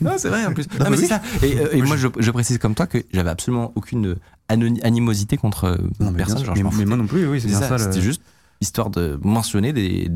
Non, 0.00 0.12
c'est 0.18 0.28
vrai 0.28 0.44
en 0.44 0.52
plus. 0.52 0.66
Non, 0.80 0.90
mais 0.90 0.96
c'est 0.96 1.06
ça. 1.06 1.22
Et, 1.42 1.56
euh, 1.58 1.68
et 1.72 1.80
moi, 1.80 1.96
je, 1.96 2.08
je 2.18 2.30
précise 2.30 2.58
comme 2.58 2.74
toi 2.74 2.86
que 2.86 2.98
j'avais 3.12 3.30
absolument 3.30 3.72
aucune 3.76 4.16
animosité 4.48 5.36
contre 5.36 5.64
euh, 5.64 5.76
Non, 6.00 6.10
mais, 6.10 6.18
personne. 6.18 6.44
genre, 6.44 6.54
mais, 6.56 6.84
moi 6.84 6.96
non 6.96 7.06
plus, 7.06 7.26
oui, 7.28 7.40
c'est 7.40 7.46
bien 7.48 7.60
ça, 7.60 7.68
ça. 7.68 7.76
le- 7.78 7.84
C'était 7.84 8.02
juste 8.04 8.20
histoire 8.60 8.90
de 8.90 9.18
mentionner 9.22 9.72
des, 9.72 10.10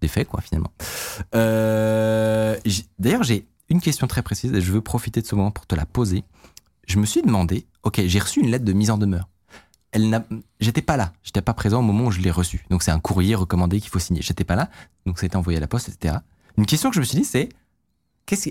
des 0.00 0.08
faits, 0.08 0.26
quoi, 0.26 0.40
finalement. 0.40 0.72
Euh, 1.34 2.56
D'ailleurs, 2.98 3.22
j'ai 3.22 3.46
une 3.68 3.80
question 3.80 4.06
très 4.06 4.22
précise 4.22 4.52
et 4.52 4.60
je 4.60 4.72
veux 4.72 4.80
profiter 4.80 5.20
de 5.22 5.26
ce 5.26 5.34
moment 5.34 5.50
pour 5.50 5.66
te 5.66 5.74
la 5.74 5.86
poser. 5.86 6.24
Je 6.88 6.98
me 6.98 7.06
suis 7.06 7.22
demandé, 7.22 7.66
ok, 7.84 8.00
j'ai 8.06 8.18
reçu 8.18 8.40
une 8.40 8.50
lettre 8.50 8.64
de 8.64 8.72
mise 8.72 8.90
en 8.90 8.98
demeure. 8.98 9.28
Elle 9.92 10.08
n'a, 10.08 10.24
j'étais 10.60 10.82
pas 10.82 10.96
là, 10.96 11.12
j'étais 11.22 11.42
pas 11.42 11.54
présent 11.54 11.80
au 11.80 11.82
moment 11.82 12.06
où 12.06 12.10
je 12.10 12.20
l'ai 12.20 12.30
reçue. 12.30 12.64
Donc 12.70 12.82
c'est 12.82 12.92
un 12.92 13.00
courrier 13.00 13.34
recommandé 13.34 13.80
qu'il 13.80 13.90
faut 13.90 13.98
signer. 13.98 14.22
J'étais 14.22 14.44
pas 14.44 14.56
là, 14.56 14.70
donc 15.04 15.18
ça 15.18 15.24
a 15.24 15.26
été 15.26 15.36
envoyé 15.36 15.56
à 15.56 15.60
la 15.60 15.66
poste, 15.66 15.88
etc. 15.88 16.18
Une 16.56 16.66
question 16.66 16.90
que 16.90 16.94
je 16.94 17.00
me 17.00 17.04
suis 17.04 17.18
dit, 17.18 17.24
c'est 17.24 17.48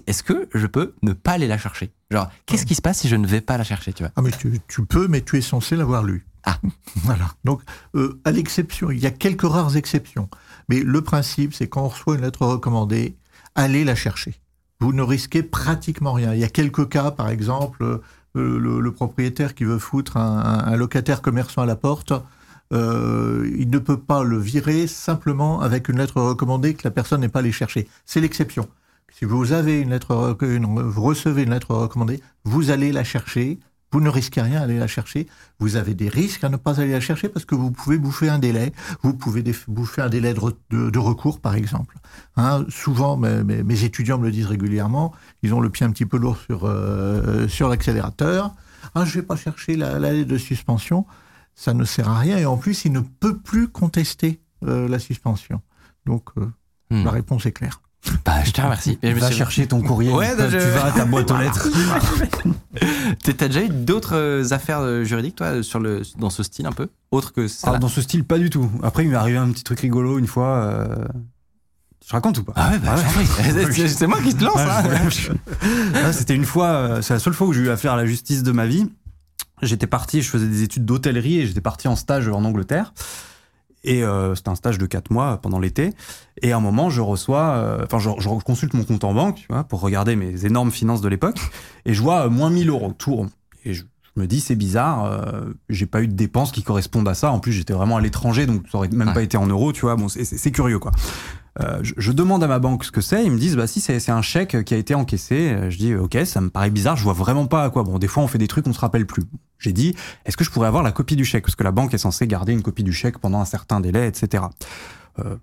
est-ce 0.07 0.23
que 0.23 0.49
je 0.53 0.67
peux 0.67 0.93
ne 1.01 1.13
pas 1.13 1.33
aller 1.33 1.47
la 1.47 1.57
chercher? 1.57 1.91
Genre, 2.11 2.29
qu'est-ce 2.45 2.65
qui 2.65 2.75
se 2.75 2.81
passe 2.81 2.99
si 2.99 3.07
je 3.07 3.15
ne 3.15 3.27
vais 3.27 3.41
pas 3.41 3.57
la 3.57 3.63
chercher, 3.63 3.93
tu 3.93 4.03
vois? 4.03 4.11
Ah 4.15 4.21
mais 4.21 4.31
tu, 4.31 4.59
tu 4.67 4.85
peux, 4.85 5.07
mais 5.07 5.21
tu 5.21 5.37
es 5.37 5.41
censé 5.41 5.75
l'avoir 5.75 6.03
lu. 6.03 6.25
Ah. 6.43 6.59
Voilà. 7.03 7.31
Donc, 7.43 7.61
euh, 7.95 8.19
à 8.25 8.31
l'exception, 8.31 8.91
il 8.91 8.99
y 8.99 9.05
a 9.05 9.11
quelques 9.11 9.43
rares 9.43 9.77
exceptions. 9.77 10.29
Mais 10.67 10.79
le 10.79 11.01
principe, 11.01 11.53
c'est 11.53 11.67
quand 11.67 11.83
on 11.83 11.87
reçoit 11.87 12.15
une 12.15 12.21
lettre 12.21 12.45
recommandée, 12.45 13.17
allez 13.55 13.83
la 13.83 13.95
chercher. 13.95 14.35
Vous 14.79 14.93
ne 14.93 15.01
risquez 15.01 15.43
pratiquement 15.43 16.13
rien. 16.13 16.33
Il 16.33 16.39
y 16.39 16.43
a 16.43 16.49
quelques 16.49 16.89
cas, 16.89 17.11
par 17.11 17.29
exemple, 17.29 18.01
le, 18.35 18.79
le 18.79 18.91
propriétaire 18.91 19.55
qui 19.55 19.63
veut 19.63 19.79
foutre 19.79 20.17
un, 20.17 20.75
locataire 20.75 21.21
commerçant 21.21 21.61
à 21.61 21.65
la 21.65 21.75
porte, 21.75 22.13
euh, 22.71 23.49
il 23.57 23.69
ne 23.69 23.79
peut 23.79 23.99
pas 23.99 24.23
le 24.23 24.37
virer 24.37 24.87
simplement 24.87 25.61
avec 25.61 25.89
une 25.89 25.97
lettre 25.97 26.21
recommandée 26.21 26.75
que 26.75 26.81
la 26.83 26.91
personne 26.91 27.21
n'est 27.21 27.29
pas 27.29 27.39
allée 27.39 27.51
chercher. 27.51 27.87
C'est 28.05 28.21
l'exception. 28.21 28.67
Si 29.11 29.25
vous 29.25 29.53
avez 29.53 29.81
une 29.81 29.89
lettre, 29.89 30.37
vous 30.39 31.01
recevez 31.01 31.43
une 31.43 31.49
lettre 31.49 31.73
recommandée, 31.73 32.21
vous 32.43 32.69
allez 32.69 32.91
la 32.91 33.03
chercher. 33.03 33.59
Vous 33.91 34.01
ne 34.01 34.09
risquez 34.09 34.41
rien 34.41 34.61
à 34.61 34.63
aller 34.65 34.77
la 34.77 34.87
chercher. 34.87 35.27
Vous 35.59 35.75
avez 35.75 35.95
des 35.95 36.09
risques 36.09 36.43
à 36.43 36.49
ne 36.49 36.57
pas 36.57 36.79
aller 36.79 36.91
la 36.91 36.99
chercher 36.99 37.27
parce 37.29 37.45
que 37.45 37.55
vous 37.55 37.71
pouvez 37.71 37.97
bouffer 37.97 38.29
un 38.29 38.37
délai. 38.39 38.71
Vous 39.01 39.13
pouvez 39.13 39.43
bouffer 39.67 40.01
un 40.01 40.09
délai 40.09 40.33
de, 40.35 40.39
re- 40.39 40.55
de- 40.69 40.89
de 40.91 40.99
recours, 40.99 41.39
par 41.39 41.55
exemple. 41.55 41.95
Hein, 42.35 42.65
souvent, 42.69 43.17
mes, 43.17 43.43
mes- 43.43 43.63
mes 43.63 43.83
étudiants 43.83 44.19
me 44.19 44.25
le 44.25 44.31
disent 44.31 44.45
régulièrement. 44.45 45.13
Ils 45.41 45.53
ont 45.53 45.59
le 45.59 45.69
pied 45.71 45.85
un 45.85 45.91
petit 45.91 46.05
peu 46.05 46.17
lourd 46.17 46.37
sur, 46.37 46.65
euh, 46.65 47.47
sur 47.47 47.67
l'accélérateur. 47.67 48.53
Ah, 48.95 49.05
je 49.05 49.15
vais 49.15 49.25
pas 49.25 49.35
chercher 49.35 49.75
la, 49.75 49.97
la 49.97 50.13
lettre 50.13 50.29
de 50.29 50.37
suspension. 50.37 51.05
Ça 51.55 51.73
ne 51.73 51.83
sert 51.83 52.07
à 52.09 52.19
rien. 52.19 52.37
Et 52.37 52.45
en 52.45 52.57
plus, 52.57 52.85
il 52.85 52.91
ne 52.91 53.01
peut 53.01 53.37
plus 53.37 53.67
contester 53.69 54.39
euh, 54.65 54.87
la 54.87 54.99
suspension. 54.99 55.61
Donc, 56.05 56.29
euh, 56.37 56.45
Hmm. 56.91 57.03
la 57.05 57.11
réponse 57.11 57.45
est 57.45 57.51
claire. 57.51 57.81
Bah, 58.25 58.43
je 58.45 58.51
te 58.51 58.61
remercie. 58.61 58.97
Et 59.03 59.09
je 59.11 59.15
me 59.15 59.19
Va 59.19 59.27
suis- 59.27 59.35
chercher 59.37 59.67
ton 59.67 59.81
courrier. 59.81 60.11
Ouais, 60.11 60.31
tu 60.35 60.57
vas 60.57 60.85
à 60.85 60.91
ta 60.91 61.05
boîte 61.05 61.29
aux 61.31 61.37
lettres. 61.37 61.67
T'as 63.37 63.47
déjà 63.47 63.63
eu 63.63 63.69
d'autres 63.69 64.15
euh, 64.15 64.51
affaires 64.51 64.79
euh, 64.81 65.03
juridiques, 65.03 65.35
toi, 65.35 65.61
sur 65.63 65.79
le, 65.79 66.01
dans 66.17 66.29
ce 66.29 66.43
style 66.43 66.65
un 66.65 66.71
peu? 66.71 66.87
Autre 67.11 67.33
que 67.33 67.47
ça? 67.47 67.73
Ah, 67.75 67.77
dans 67.77 67.87
ce 67.89 68.01
style, 68.01 68.23
pas 68.23 68.37
du 68.37 68.49
tout. 68.49 68.69
Après, 68.83 69.03
il 69.03 69.09
m'est 69.09 69.15
arrivé 69.15 69.37
un 69.37 69.49
petit 69.51 69.63
truc 69.63 69.79
rigolo 69.81 70.17
une 70.19 70.27
fois. 70.27 70.55
euh, 70.63 70.95
Je 72.05 72.11
raconte 72.13 72.37
ou 72.39 72.43
pas? 72.43 72.53
Ah 72.55 72.71
ouais, 72.71 72.79
bah, 72.79 72.95
j'en 72.95 73.09
prie. 73.11 73.87
C'est- 73.89 74.07
moi 74.07 74.19
qui 74.21 74.33
te 74.35 74.43
lance. 74.43 74.55
Ouais, 74.55 74.61
hein. 74.63 75.35
Ah, 75.95 76.13
C'était 76.13 76.35
une 76.35 76.45
fois, 76.45 76.67
euh, 76.67 77.01
c'est 77.01 77.13
la 77.13 77.19
seule 77.19 77.33
fois 77.33 77.47
où 77.47 77.53
j'ai 77.53 77.61
eu 77.61 77.69
affaire 77.69 77.93
à 77.93 77.97
la 77.97 78.05
justice 78.05 78.43
de 78.43 78.51
ma 78.51 78.65
vie. 78.65 78.89
J'étais 79.61 79.87
parti, 79.87 80.21
je 80.21 80.29
faisais 80.29 80.47
des 80.47 80.63
études 80.63 80.85
d'hôtellerie 80.85 81.39
et 81.39 81.47
j'étais 81.47 81.59
parti 81.61 81.87
en 81.89 81.95
stage 81.97 82.29
en 82.29 82.43
Angleterre. 82.45 82.93
Et 83.83 84.03
euh, 84.03 84.35
c'était 84.35 84.49
un 84.49 84.55
stage 84.55 84.77
de 84.77 84.85
4 84.85 85.09
mois 85.11 85.37
pendant 85.41 85.59
l'été. 85.59 85.91
Et 86.41 86.51
à 86.51 86.57
un 86.57 86.59
moment, 86.59 86.89
je 86.89 87.01
reçois, 87.01 87.49
euh, 87.55 87.85
enfin, 87.85 87.99
je, 87.99 88.09
je 88.19 88.27
consulte 88.43 88.73
mon 88.73 88.83
compte 88.83 89.03
en 89.05 89.13
banque, 89.13 89.35
tu 89.35 89.47
vois, 89.49 89.63
pour 89.63 89.79
regarder 89.81 90.15
mes 90.15 90.45
énormes 90.45 90.71
finances 90.71 91.01
de 91.01 91.07
l'époque, 91.07 91.39
et 91.85 91.93
je 91.93 92.01
vois 92.01 92.25
euh, 92.25 92.29
moins 92.29 92.49
1000 92.49 92.69
euros 92.69 92.93
tout 92.97 93.15
rond. 93.15 93.29
Et 93.65 93.73
je, 93.73 93.83
je 94.15 94.21
me 94.21 94.27
dis, 94.27 94.41
c'est 94.41 94.55
bizarre, 94.55 95.05
euh, 95.05 95.53
j'ai 95.69 95.85
pas 95.85 96.01
eu 96.01 96.07
de 96.07 96.13
dépenses 96.13 96.51
qui 96.51 96.63
correspondent 96.63 97.07
à 97.07 97.13
ça. 97.13 97.31
En 97.31 97.39
plus, 97.39 97.53
j'étais 97.53 97.73
vraiment 97.73 97.95
à 97.97 98.01
l'étranger, 98.01 98.45
donc 98.47 98.63
ça 98.69 98.77
aurait 98.79 98.89
même 98.89 99.09
Ouais. 99.09 99.13
pas 99.13 99.21
été 99.23 99.37
en 99.37 99.47
euros, 99.47 99.71
tu 99.71 99.81
vois. 99.81 99.95
Bon, 99.95 100.09
c'est- 100.09 100.25
c'est 100.25 100.37
c'est 100.37 100.51
curieux, 100.51 100.79
quoi. 100.79 100.91
Euh, 101.61 101.79
je, 101.81 102.11
demande 102.11 102.43
à 102.43 102.47
ma 102.47 102.59
banque 102.59 102.85
ce 102.85 102.91
que 102.91 103.01
c'est. 103.01 103.25
Ils 103.25 103.31
me 103.31 103.39
disent, 103.39 103.55
bah 103.55 103.67
si, 103.67 103.81
c'est 103.81 104.09
un 104.09 104.21
chèque 104.21 104.63
qui 104.63 104.73
a 104.73 104.77
été 104.77 104.95
encaissé. 104.95 105.49
Euh, 105.49 105.69
Je 105.69 105.77
dis, 105.77 105.93
ok, 105.93 106.17
ça 106.25 106.41
me 106.41 106.49
paraît 106.49 106.69
bizarre. 106.69 106.95
Je 106.95 107.03
vois 107.03 107.13
vraiment 107.13 107.47
pas 107.47 107.63
à 107.63 107.69
quoi. 107.69 107.83
Bon, 107.83 107.99
des 107.99 108.07
fois, 108.07 108.23
on 108.23 108.27
fait 108.27 108.37
des 108.37 108.47
trucs, 108.47 108.65
on 108.67 108.73
se 108.73 108.79
rappelle 108.79 109.05
plus. 109.05 109.23
J'ai 109.57 109.73
dit, 109.73 109.95
est-ce 110.25 110.37
que 110.37 110.43
je 110.43 110.51
pourrais 110.51 110.67
avoir 110.67 110.83
la 110.83 110.91
copie 110.91 111.15
du 111.15 111.25
chèque? 111.25 111.43
Parce 111.43 111.55
que 111.55 111.63
la 111.63 111.71
banque 111.71 111.93
est 111.93 111.97
censée 111.99 112.27
garder 112.27 112.53
une 112.53 112.61
copie 112.61 112.83
du 112.83 112.93
chèque 112.93 113.17
pendant 113.17 113.41
un 113.41 113.45
certain 113.45 113.81
délai, 113.81 114.07
etc. 114.07 114.43
Euh, 115.19 115.35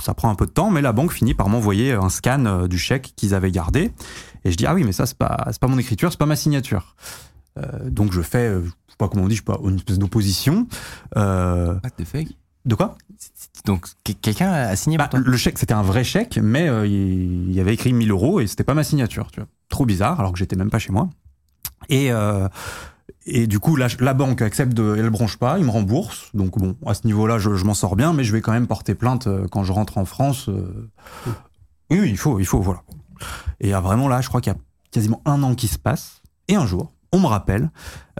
ça 0.00 0.14
prend 0.14 0.30
un 0.30 0.36
peu 0.36 0.46
de 0.46 0.52
temps, 0.52 0.70
mais 0.70 0.80
la 0.80 0.92
banque 0.92 1.12
finit 1.12 1.34
par 1.34 1.48
m'envoyer 1.48 1.92
un 1.92 2.08
scan 2.08 2.66
du 2.68 2.78
chèque 2.78 3.12
qu'ils 3.16 3.34
avaient 3.34 3.50
gardé. 3.50 3.92
Et 4.44 4.52
je 4.52 4.56
dis, 4.56 4.66
ah 4.66 4.74
oui, 4.74 4.84
mais 4.84 4.92
ça, 4.92 5.06
c'est 5.06 5.18
pas, 5.18 5.50
pas 5.60 5.66
mon 5.68 5.78
écriture, 5.78 6.10
c'est 6.10 6.18
pas 6.18 6.26
ma 6.26 6.36
signature. 6.36 6.94
Donc 7.84 8.12
je 8.12 8.20
fais, 8.20 8.52
je 8.52 8.68
sais 8.68 8.96
pas 8.98 9.08
comment 9.08 9.22
on 9.24 9.28
dit, 9.28 9.36
je 9.36 9.40
sais 9.40 9.44
pas, 9.44 9.60
une 9.64 9.76
espèce 9.76 9.98
d'opposition. 9.98 10.66
What 11.14 11.90
the 11.96 12.04
fuck? 12.04 12.26
De 12.64 12.74
quoi 12.74 12.96
Donc, 13.64 13.86
que- 14.04 14.12
quelqu'un 14.12 14.50
a 14.52 14.76
signé 14.76 14.96
bah, 14.96 15.04
pour 15.08 15.20
toi 15.20 15.28
le 15.30 15.36
chèque, 15.36 15.58
c'était 15.58 15.74
un 15.74 15.82
vrai 15.82 16.04
chèque, 16.04 16.38
mais 16.42 16.68
euh, 16.68 16.86
il 16.86 17.52
y 17.52 17.60
avait 17.60 17.74
écrit 17.74 17.92
1000 17.92 18.10
euros 18.10 18.40
et 18.40 18.46
c'était 18.46 18.64
pas 18.64 18.74
ma 18.74 18.84
signature. 18.84 19.30
Tu 19.30 19.40
vois. 19.40 19.48
Trop 19.68 19.86
bizarre, 19.86 20.18
alors 20.20 20.32
que 20.32 20.38
j'étais 20.38 20.56
même 20.56 20.70
pas 20.70 20.78
chez 20.78 20.92
moi. 20.92 21.08
Et, 21.88 22.10
euh, 22.12 22.48
et 23.26 23.46
du 23.46 23.58
coup, 23.58 23.76
la, 23.76 23.88
la 24.00 24.14
banque 24.14 24.40
accepte 24.42 24.72
de. 24.74 24.96
Elle 24.98 25.10
bronche 25.10 25.36
pas, 25.36 25.58
il 25.58 25.64
me 25.64 25.70
rembourse. 25.70 26.30
Donc, 26.34 26.58
bon, 26.58 26.76
à 26.86 26.94
ce 26.94 27.06
niveau-là, 27.06 27.38
je, 27.38 27.54
je 27.54 27.64
m'en 27.64 27.74
sors 27.74 27.96
bien, 27.96 28.12
mais 28.12 28.24
je 28.24 28.32
vais 28.32 28.40
quand 28.40 28.52
même 28.52 28.66
porter 28.66 28.94
plainte 28.94 29.26
euh, 29.26 29.46
quand 29.50 29.64
je 29.64 29.72
rentre 29.72 29.98
en 29.98 30.04
France. 30.04 30.48
euh. 30.48 30.90
Oui, 31.90 32.00
il 32.08 32.16
faut, 32.18 32.38
il 32.40 32.46
faut, 32.46 32.60
voilà. 32.60 32.82
Et 33.60 33.72
vraiment 33.72 34.08
là, 34.08 34.20
je 34.20 34.28
crois 34.28 34.40
qu'il 34.40 34.52
y 34.52 34.56
a 34.56 34.58
quasiment 34.90 35.20
un 35.26 35.42
an 35.42 35.54
qui 35.54 35.68
se 35.68 35.78
passe. 35.78 36.22
Et 36.48 36.56
un 36.56 36.66
jour, 36.66 36.92
on 37.14 37.20
me 37.20 37.26
rappelle. 37.26 37.70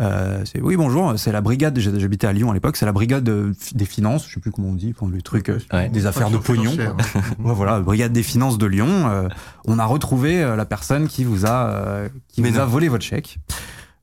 euh, 0.01 0.43
c'est 0.45 0.61
oui, 0.61 0.77
bonjour, 0.77 1.15
c'est 1.19 1.33
la 1.33 1.41
brigade. 1.41 1.79
J'habitais 1.79 2.27
à 2.27 2.33
Lyon 2.33 2.51
à 2.51 2.55
l'époque. 2.55 2.77
C'est 2.77 2.87
la 2.87 2.93
brigade 2.93 3.25
de- 3.25 3.53
des 3.75 3.85
finances. 3.85 4.27
Je 4.29 4.35
sais 4.35 4.41
plus 4.41 4.51
comment 4.51 4.69
on 4.69 4.75
dit, 4.75 4.95
truc, 5.25 5.49
euh, 5.51 5.59
Ouais. 5.73 5.89
des 5.89 6.07
affaires 6.07 6.31
de 6.31 6.39
pognon. 6.39 6.73
Hein. 6.79 6.97
Ouais, 7.45 7.55
voilà, 7.55 7.81
brigade 7.81 8.13
des 8.13 8.23
finances 8.23 8.59
de 8.59 8.67
Lyon. 8.67 8.89
euh, 8.89 9.29
on 9.67 9.79
a 9.79 9.85
retrouvé 9.85 10.43
euh, 10.43 10.57
la 10.57 10.65
personne 10.65 11.09
qui 11.09 11.25
vous 11.25 11.47
a, 11.47 11.71
euh, 11.71 12.09
qui 12.29 12.43
Mais 12.43 12.51
vous 12.51 12.59
a 12.61 12.65
volé 12.65 12.89
votre 12.89 13.05
chèque. 13.05 13.39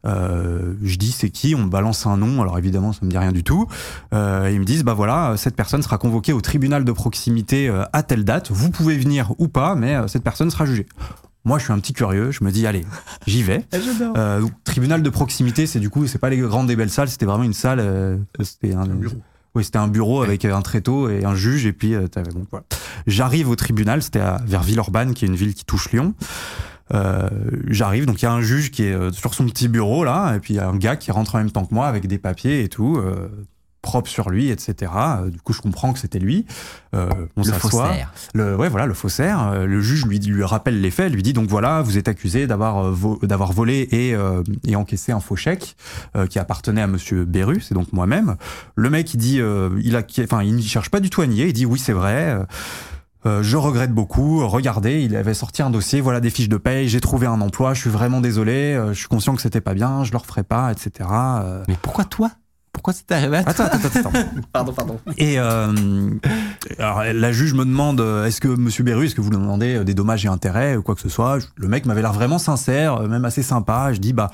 Euh, 0.04 0.74
je 0.82 0.98
dis 0.98 1.12
c'est 1.12 1.30
qui, 1.30 1.54
on 1.54 1.60
me 1.66 1.70
balance 1.70 2.08
un 2.08 2.18
nom, 2.18 2.42
alors 2.42 2.58
évidemment 2.58 2.92
ça 2.92 3.02
me 3.06 3.12
dit 3.12 3.18
rien 3.20 3.32
du 3.32 3.44
tout. 3.44 3.68
Euh, 4.16 4.50
ils 4.52 4.60
me 4.60 4.66
disent 4.66 4.84
bah 4.84 4.96
voilà, 4.96 5.36
cette 5.38 5.56
personne 5.56 5.84
sera 5.84 6.00
convoquée 6.00 6.34
au 6.34 6.42
tribunal 6.42 6.84
de 6.84 6.92
proximité 6.92 7.70
euh, 7.70 7.84
à 7.94 8.02
telle 8.02 8.24
date. 8.24 8.50
Vous 8.52 8.72
pouvez 8.72 8.98
venir 8.98 9.32
ou 9.38 9.48
pas, 9.48 9.76
mais 9.76 9.96
euh, 9.96 10.08
cette 10.08 10.24
personne 10.24 10.50
sera 10.50 10.66
jugée. 10.66 10.88
Moi 11.44 11.58
je 11.58 11.64
suis 11.64 11.74
un 11.74 11.80
petit 11.80 11.94
curieux, 11.94 12.32
je 12.32 12.44
me 12.44 12.52
dis 12.52 12.68
allez, 12.68 12.86
j'y 13.26 13.42
vais. 13.44 13.66
Euh, 14.18 14.42
donc, 14.42 14.52
tribunal 14.64 15.02
de 15.02 15.10
proximité, 15.10 15.66
c'est 15.66 15.80
du 15.80 15.90
coup 15.90 16.06
c'est 16.08 16.18
pas 16.20 16.30
les 16.30 16.38
grandes 16.38 16.70
et 16.70 16.76
belles 16.76 16.90
salles, 16.90 17.10
c'était 17.10 17.26
vraiment 17.26 17.44
une 17.44 17.54
salle. 17.54 17.80
euh, 17.80 18.18
c'était 18.42 18.74
un, 18.74 18.82
Un 18.82 18.88
bureau. 18.88 19.16
oui, 19.56 19.64
c'était 19.64 19.78
un 19.78 19.88
bureau 19.88 20.22
avec 20.22 20.46
un 20.46 20.62
tréteau 20.62 21.10
et 21.10 21.24
un 21.26 21.36
juge, 21.36 21.66
et 21.66 21.74
puis 21.74 21.96
euh, 21.96 22.08
voilà. 22.52 22.66
J'arrive 23.08 23.50
au 23.50 23.56
tribunal, 23.56 24.02
c'était 24.04 24.22
vers 24.46 24.62
Villeurbanne, 24.64 25.14
qui 25.14 25.26
est 25.26 25.28
une 25.28 25.36
ville 25.36 25.54
qui 25.56 25.66
touche 25.66 25.92
Lyon. 25.92 26.14
Euh, 26.94 27.30
J'arrive, 27.68 28.06
donc 28.06 28.22
il 28.22 28.26
y 28.26 28.28
a 28.28 28.32
un 28.34 28.42
juge 28.42 28.70
qui 28.70 28.84
est 28.84 29.12
sur 29.14 29.34
son 29.34 29.46
petit 29.46 29.68
bureau 29.68 30.04
là, 30.04 30.36
et 30.36 30.40
puis 30.40 30.54
il 30.54 30.58
y 30.58 30.60
a 30.60 30.68
un 30.68 30.76
gars 30.78 30.96
qui 30.98 31.12
rentre 31.12 31.36
en 31.36 31.38
même 31.40 31.52
temps 31.52 31.66
que 31.66 31.74
moi 31.74 31.88
avec 31.88 32.06
des 32.08 32.18
papiers 32.18 32.64
et 32.64 32.70
tout, 32.70 32.98
euh, 32.98 33.30
propre 33.82 34.10
sur 34.10 34.30
lui, 34.30 34.50
etc. 34.50 34.92
Euh, 34.96 35.30
du 35.30 35.40
coup, 35.42 35.54
je 35.54 35.62
comprends 35.62 35.92
que 35.94 36.00
c'était 36.00 36.20
lui. 36.20 36.46
Euh, 36.94 37.10
on 37.36 37.42
Le 37.42 37.52
faussaire. 37.88 38.14
Le, 38.34 38.56
ouais, 38.56 38.70
voilà, 38.70 38.86
le 38.86 38.94
faussaire. 38.94 39.48
Euh, 39.54 39.66
Le 39.66 39.82
juge 39.82 40.06
lui, 40.06 40.20
lui 40.20 40.44
rappelle 40.44 40.80
les 40.82 40.92
faits, 40.92 41.12
lui 41.12 41.24
dit 41.24 41.34
donc 41.34 41.50
voilà, 41.50 41.82
vous 41.82 41.98
êtes 41.98 42.08
accusé 42.08 42.46
d'avoir 42.48 42.86
euh, 42.86 42.92
vo- 42.92 43.20
d'avoir 43.24 43.54
volé 43.54 43.88
et, 43.92 44.14
euh, 44.14 44.44
et 44.68 44.76
encaissé 44.76 45.12
un 45.12 45.20
faux 45.20 45.36
chèque 45.36 45.76
euh, 46.16 46.28
qui 46.28 46.38
appartenait 46.40 46.82
à 46.82 46.88
Monsieur 46.88 47.26
Beru, 47.26 47.60
c'est 47.62 47.74
donc 47.74 47.92
moi-même. 47.92 48.36
Le 48.76 48.90
mec, 48.90 49.14
il 49.14 49.18
dit, 49.18 49.40
euh, 49.42 49.70
il 49.84 49.96
a, 49.96 50.04
enfin, 50.24 50.44
il 50.44 50.56
ne 50.56 50.62
cherche 50.62 50.90
pas 50.90 51.00
du 51.00 51.10
tout 51.10 51.22
à 51.22 51.28
nier. 51.28 51.48
Il 51.48 51.54
dit 51.54 51.66
oui, 51.66 51.80
c'est 51.80 51.94
vrai. 51.94 52.30
euh, 52.30 52.44
euh, 53.28 53.44
je 53.44 53.56
regrette 53.58 53.92
beaucoup. 53.94 54.48
Regardez, 54.48 55.02
il 55.04 55.16
avait 55.16 55.34
sorti 55.36 55.62
un 55.62 55.70
dossier, 55.70 56.02
voilà 56.02 56.20
des 56.20 56.30
fiches 56.32 56.50
de 56.50 56.58
paye. 56.58 56.88
J'ai 56.90 57.02
trouvé 57.02 57.28
un 57.28 57.40
emploi. 57.42 57.74
Je 57.76 57.82
suis 57.82 57.90
vraiment 57.90 58.20
désolé. 58.22 58.74
euh, 58.74 58.94
je 58.94 59.00
suis 59.00 59.08
conscient 59.08 59.36
que 59.36 59.42
c'était 59.42 59.62
pas 59.62 59.74
bien. 59.76 60.04
Je 60.04 60.12
le 60.12 60.18
referai 60.18 60.44
pas, 60.44 60.72
etc. 60.72 61.10
euh. 61.12 61.64
Mais 61.68 61.78
pourquoi 61.82 62.04
toi? 62.06 62.32
Pourquoi 62.82 62.94
c'est 62.94 63.12
arrivé 63.12 63.38
à 63.38 63.44
toi 63.44 63.66
Attends, 63.66 63.78
attends, 63.88 64.00
attends. 64.10 64.12
Pardon, 64.52 64.74
pardon. 64.74 65.00
Et 65.18 65.38
euh, 65.38 66.10
alors, 66.80 67.04
la 67.14 67.32
juge 67.32 67.54
me 67.54 67.64
demande 67.64 68.02
euh, 68.02 68.26
est-ce 68.26 68.42
que 68.42 68.48
Monsieur 68.48 68.84
Beru, 68.84 69.06
est-ce 69.06 69.14
que 69.14 69.22
vous 69.22 69.30
lui 69.30 69.38
demandez 69.38 69.76
euh, 69.76 69.84
des 69.84 69.94
dommages 69.94 70.26
et 70.26 70.30
intérêts 70.30 70.76
ou 70.78 70.82
quoi 70.82 70.96
que 70.96 71.02
ce 71.02 71.08
soit? 71.10 71.38
Le 71.58 71.68
mec 71.68 71.86
m'avait 71.86 72.02
l'air 72.02 72.12
vraiment 72.12 72.40
sincère, 72.40 72.96
euh, 73.02 73.08
même 73.08 73.24
assez 73.24 73.44
sympa. 73.44 73.94
Je 73.94 74.00
dis 74.00 74.14
bah 74.14 74.32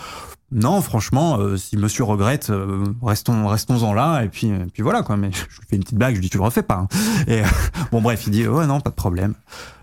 non, 0.50 0.82
franchement, 0.82 1.40
euh, 1.40 1.58
si 1.58 1.76
Monsieur 1.76 2.06
regrette, 2.06 2.50
euh, 2.50 2.86
restons 3.04 3.46
restons-en 3.50 3.94
là. 3.94 4.22
Et 4.24 4.30
puis 4.30 4.50
puis 4.74 4.82
voilà 4.82 5.02
quoi. 5.04 5.18
Mais 5.18 5.30
je 5.34 5.40
lui 5.44 5.68
fais 5.70 5.76
une 5.76 5.84
petite 5.84 5.98
blague, 5.98 6.12
je 6.16 6.20
lui 6.22 6.24
dis 6.28 6.30
tu 6.30 6.38
le 6.38 6.44
refais 6.44 6.64
pas. 6.64 6.76
hein. 6.76 6.88
Et 7.28 7.42
euh, 7.42 7.46
bon 7.92 8.02
bref, 8.02 8.24
il 8.28 8.32
dit 8.32 8.48
ouais 8.48 8.66
non, 8.66 8.80
pas 8.80 8.92
de 8.92 8.96
problème. 8.96 9.34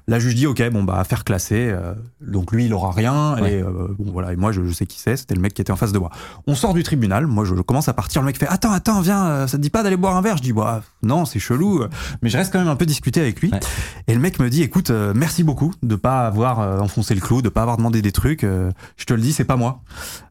La 0.07 0.19
juge 0.19 0.35
dit 0.35 0.47
ok 0.47 0.63
bon 0.71 0.83
bah 0.85 0.99
affaire 0.99 1.25
classée. 1.25 1.69
euh, 1.73 1.95
donc 2.21 2.53
lui 2.53 2.67
il 2.67 2.75
aura 2.75 2.91
rien 2.93 3.41
Ouais. 3.41 3.55
et 3.55 3.63
euh, 3.63 3.89
bon 3.99 4.13
voilà 4.13 4.33
et 4.35 4.37
moi 4.37 4.53
je, 4.53 4.63
je 4.65 4.71
sais 4.73 4.85
qui 4.85 4.99
c'est. 5.01 5.17
C'était 5.17 5.35
le 5.35 5.41
mec 5.41 5.55
qui 5.55 5.63
était 5.63 5.73
en 5.73 5.77
face 5.77 5.93
de 5.93 5.99
moi. 5.99 6.11
On 6.47 6.55
sort 6.55 6.75
du 6.75 6.83
tribunal. 6.83 7.27
Moi 7.27 7.45
je, 7.47 7.55
je 7.55 7.61
commence 7.63 7.89
à 7.89 7.95
partir. 7.95 8.21
Le 8.21 8.27
mec 8.27 8.39
fait 8.39 8.47
attends 8.47 8.71
attends 8.73 9.01
viens. 9.01 9.25
euh, 9.27 9.47
Ça 9.47 9.57
te 9.57 9.63
dit 9.63 9.71
pas 9.71 9.83
d'aller 9.83 9.97
boire 9.97 10.15
un 10.17 10.21
verre? 10.21 10.37
Je 10.37 10.43
dis 10.43 10.53
bah 10.53 10.83
non 11.03 11.25
c'est 11.25 11.39
chelou. 11.39 11.83
euh, 11.83 11.89
Mais 12.23 12.29
je 12.29 12.37
reste 12.37 12.53
quand 12.53 12.59
même 12.59 12.69
un 12.69 12.77
peu 12.77 12.85
discuté 12.87 13.21
avec 13.21 13.41
lui. 13.41 13.51
Ouais. 13.51 13.61
Et 14.07 14.15
le 14.15 14.21
mec 14.21 14.39
me 14.41 14.51
dit 14.51 14.63
écoute 14.63 14.91
euh, 14.91 15.13
merci 15.17 15.43
beaucoup 15.43 15.73
de 15.83 15.97
pas 15.97 16.27
avoir 16.27 16.61
euh, 16.61 16.79
enfoncé 16.81 17.15
le 17.15 17.21
clou, 17.23 17.41
de 17.41 17.49
pas 17.49 17.63
avoir 17.63 17.79
demandé 17.79 18.03
des 18.03 18.13
trucs. 18.13 18.45
euh, 18.45 18.71
je 18.99 19.07
te 19.07 19.15
le 19.15 19.23
dis 19.23 19.33
c'est 19.33 19.45
pas 19.45 19.57
moi. 19.57 19.81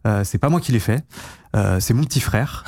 Euh, 0.06 0.24
c'est 0.24 0.38
pas 0.38 0.50
moi 0.50 0.60
qui 0.60 0.72
l'ai 0.72 0.80
fait. 0.80 1.04
Euh, 1.56 1.80
c'est 1.80 1.94
mon 1.94 2.04
petit 2.04 2.20
frère 2.20 2.64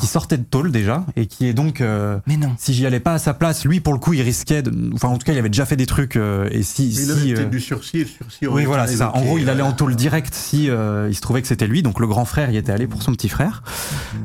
qui 0.00 0.06
sortait 0.06 0.38
de 0.38 0.44
tôle 0.44 0.72
déjà 0.72 1.04
et 1.14 1.26
qui 1.26 1.46
est 1.46 1.52
donc 1.52 1.82
euh, 1.82 2.18
Mais 2.26 2.38
non. 2.38 2.54
si 2.58 2.72
j'y 2.72 2.86
allais 2.86 2.98
pas 3.00 3.12
à 3.14 3.18
sa 3.18 3.34
place, 3.34 3.66
lui 3.66 3.80
pour 3.80 3.92
le 3.92 3.98
coup 3.98 4.14
il 4.14 4.22
risquait, 4.22 4.62
de, 4.62 4.72
enfin 4.94 5.08
en 5.08 5.18
tout 5.18 5.26
cas 5.26 5.32
il 5.32 5.38
avait 5.38 5.50
déjà 5.50 5.66
fait 5.66 5.76
des 5.76 5.84
trucs 5.84 6.16
euh, 6.16 6.48
et 6.50 6.62
si, 6.62 6.84
Mais 6.96 7.02
il 7.02 7.20
si, 7.20 7.32
avait 7.32 7.42
euh, 7.42 7.44
du 7.44 7.60
sursis, 7.60 7.98
et 7.98 8.00
le 8.04 8.06
sursis 8.06 8.46
aurait 8.46 8.62
oui 8.62 8.64
voilà 8.66 8.86
c'est 8.86 8.96
ça. 8.96 9.14
En 9.14 9.20
gros 9.20 9.36
il 9.38 9.50
allait 9.50 9.60
en 9.62 9.70
euh, 9.70 9.74
tôle 9.74 9.94
direct 9.94 10.34
si 10.34 10.70
euh, 10.70 11.08
il 11.10 11.14
se 11.14 11.20
trouvait 11.20 11.42
que 11.42 11.48
c'était 11.48 11.66
lui, 11.66 11.82
donc 11.82 12.00
le 12.00 12.06
grand 12.06 12.24
frère 12.24 12.50
y 12.50 12.56
était 12.56 12.72
allé 12.72 12.86
pour 12.86 13.02
son 13.02 13.12
petit 13.12 13.28
frère 13.28 13.62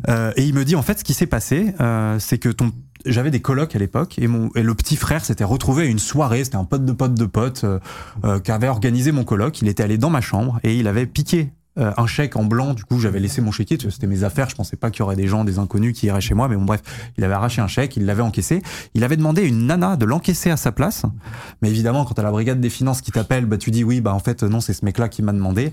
Euh, 0.07 0.31
et 0.38 0.43
il 0.45 0.53
me 0.53 0.63
dit 0.63 0.75
en 0.75 0.81
fait 0.81 1.00
ce 1.00 1.03
qui 1.03 1.13
s'est 1.13 1.25
passé, 1.27 1.74
euh, 1.81 2.17
c'est 2.19 2.38
que 2.38 2.50
ton 2.50 2.72
j'avais 3.05 3.31
des 3.31 3.41
colocs 3.41 3.75
à 3.75 3.79
l'époque 3.79 4.17
et 4.17 4.27
mon 4.27 4.50
et 4.55 4.63
le 4.63 4.74
petit 4.75 4.95
frère 4.95 5.24
s'était 5.25 5.43
retrouvé 5.43 5.84
à 5.84 5.86
une 5.86 6.00
soirée, 6.00 6.43
c'était 6.43 6.55
un 6.55 6.63
pote 6.63 6.86
de 6.86 6.91
pote 6.91 7.13
de 7.13 7.25
pote 7.25 7.63
euh, 7.63 7.79
euh, 8.24 8.39
qui 8.39 8.51
avait 8.51 8.67
organisé 8.69 9.12
mon 9.12 9.24
coloc. 9.24 9.62
Il 9.62 9.67
était 9.67 9.84
allé 9.84 9.98
dans 9.98 10.10
ma 10.10 10.22
chambre 10.22 10.60
et 10.63 10.75
il 10.75 10.88
avait 10.88 11.05
piqué 11.05 11.51
euh, 11.77 11.91
un 11.98 12.08
chèque 12.08 12.36
en 12.36 12.44
blanc. 12.44 12.74
Du 12.74 12.84
coup, 12.84 13.00
j'avais 13.00 13.20
laissé 13.20 13.41
mon 13.41 13.51
chéquier. 13.51 13.77
C'était 13.89 14.08
mes 14.08 14.24
affaires. 14.24 14.50
Je 14.50 14.55
pensais 14.55 14.77
pas 14.77 14.91
qu'il 14.91 15.00
y 15.00 15.03
aurait 15.03 15.15
des 15.15 15.27
gens, 15.27 15.44
des 15.44 15.60
inconnus 15.60 15.98
qui 15.98 16.08
iraient 16.08 16.22
chez 16.22 16.34
moi. 16.34 16.48
Mais 16.48 16.55
bon, 16.55 16.65
bref, 16.65 16.82
il 17.17 17.24
avait 17.24 17.34
arraché 17.34 17.62
un 17.62 17.67
chèque, 17.67 17.98
il 17.98 18.05
l'avait 18.05 18.24
encaissé. 18.24 18.62
Il 18.94 19.03
avait 19.03 19.17
demandé 19.17 19.41
à 19.41 19.46
une 19.46 19.67
nana 19.67 19.98
de 19.98 20.05
l'encaisser 20.05 20.51
à 20.51 20.58
sa 20.58 20.72
place. 20.72 21.03
Mais 21.62 21.70
évidemment, 21.70 22.05
quand 22.05 22.13
t'as 22.13 22.24
la 22.24 22.32
brigade 22.32 22.60
des 22.60 22.70
finances 22.70 23.01
qui 23.01 23.12
t'appelle, 23.12 23.46
bah 23.46 23.58
tu 23.58 23.72
dis 23.72 23.84
oui, 23.84 24.01
bah 24.01 24.13
en 24.13 24.20
fait 24.20 24.44
non, 24.44 24.62
c'est 24.62 24.74
ce 24.74 24.86
mec-là 24.86 25.10
qui 25.10 25.22
m'a 25.22 25.34
demandé. 25.34 25.72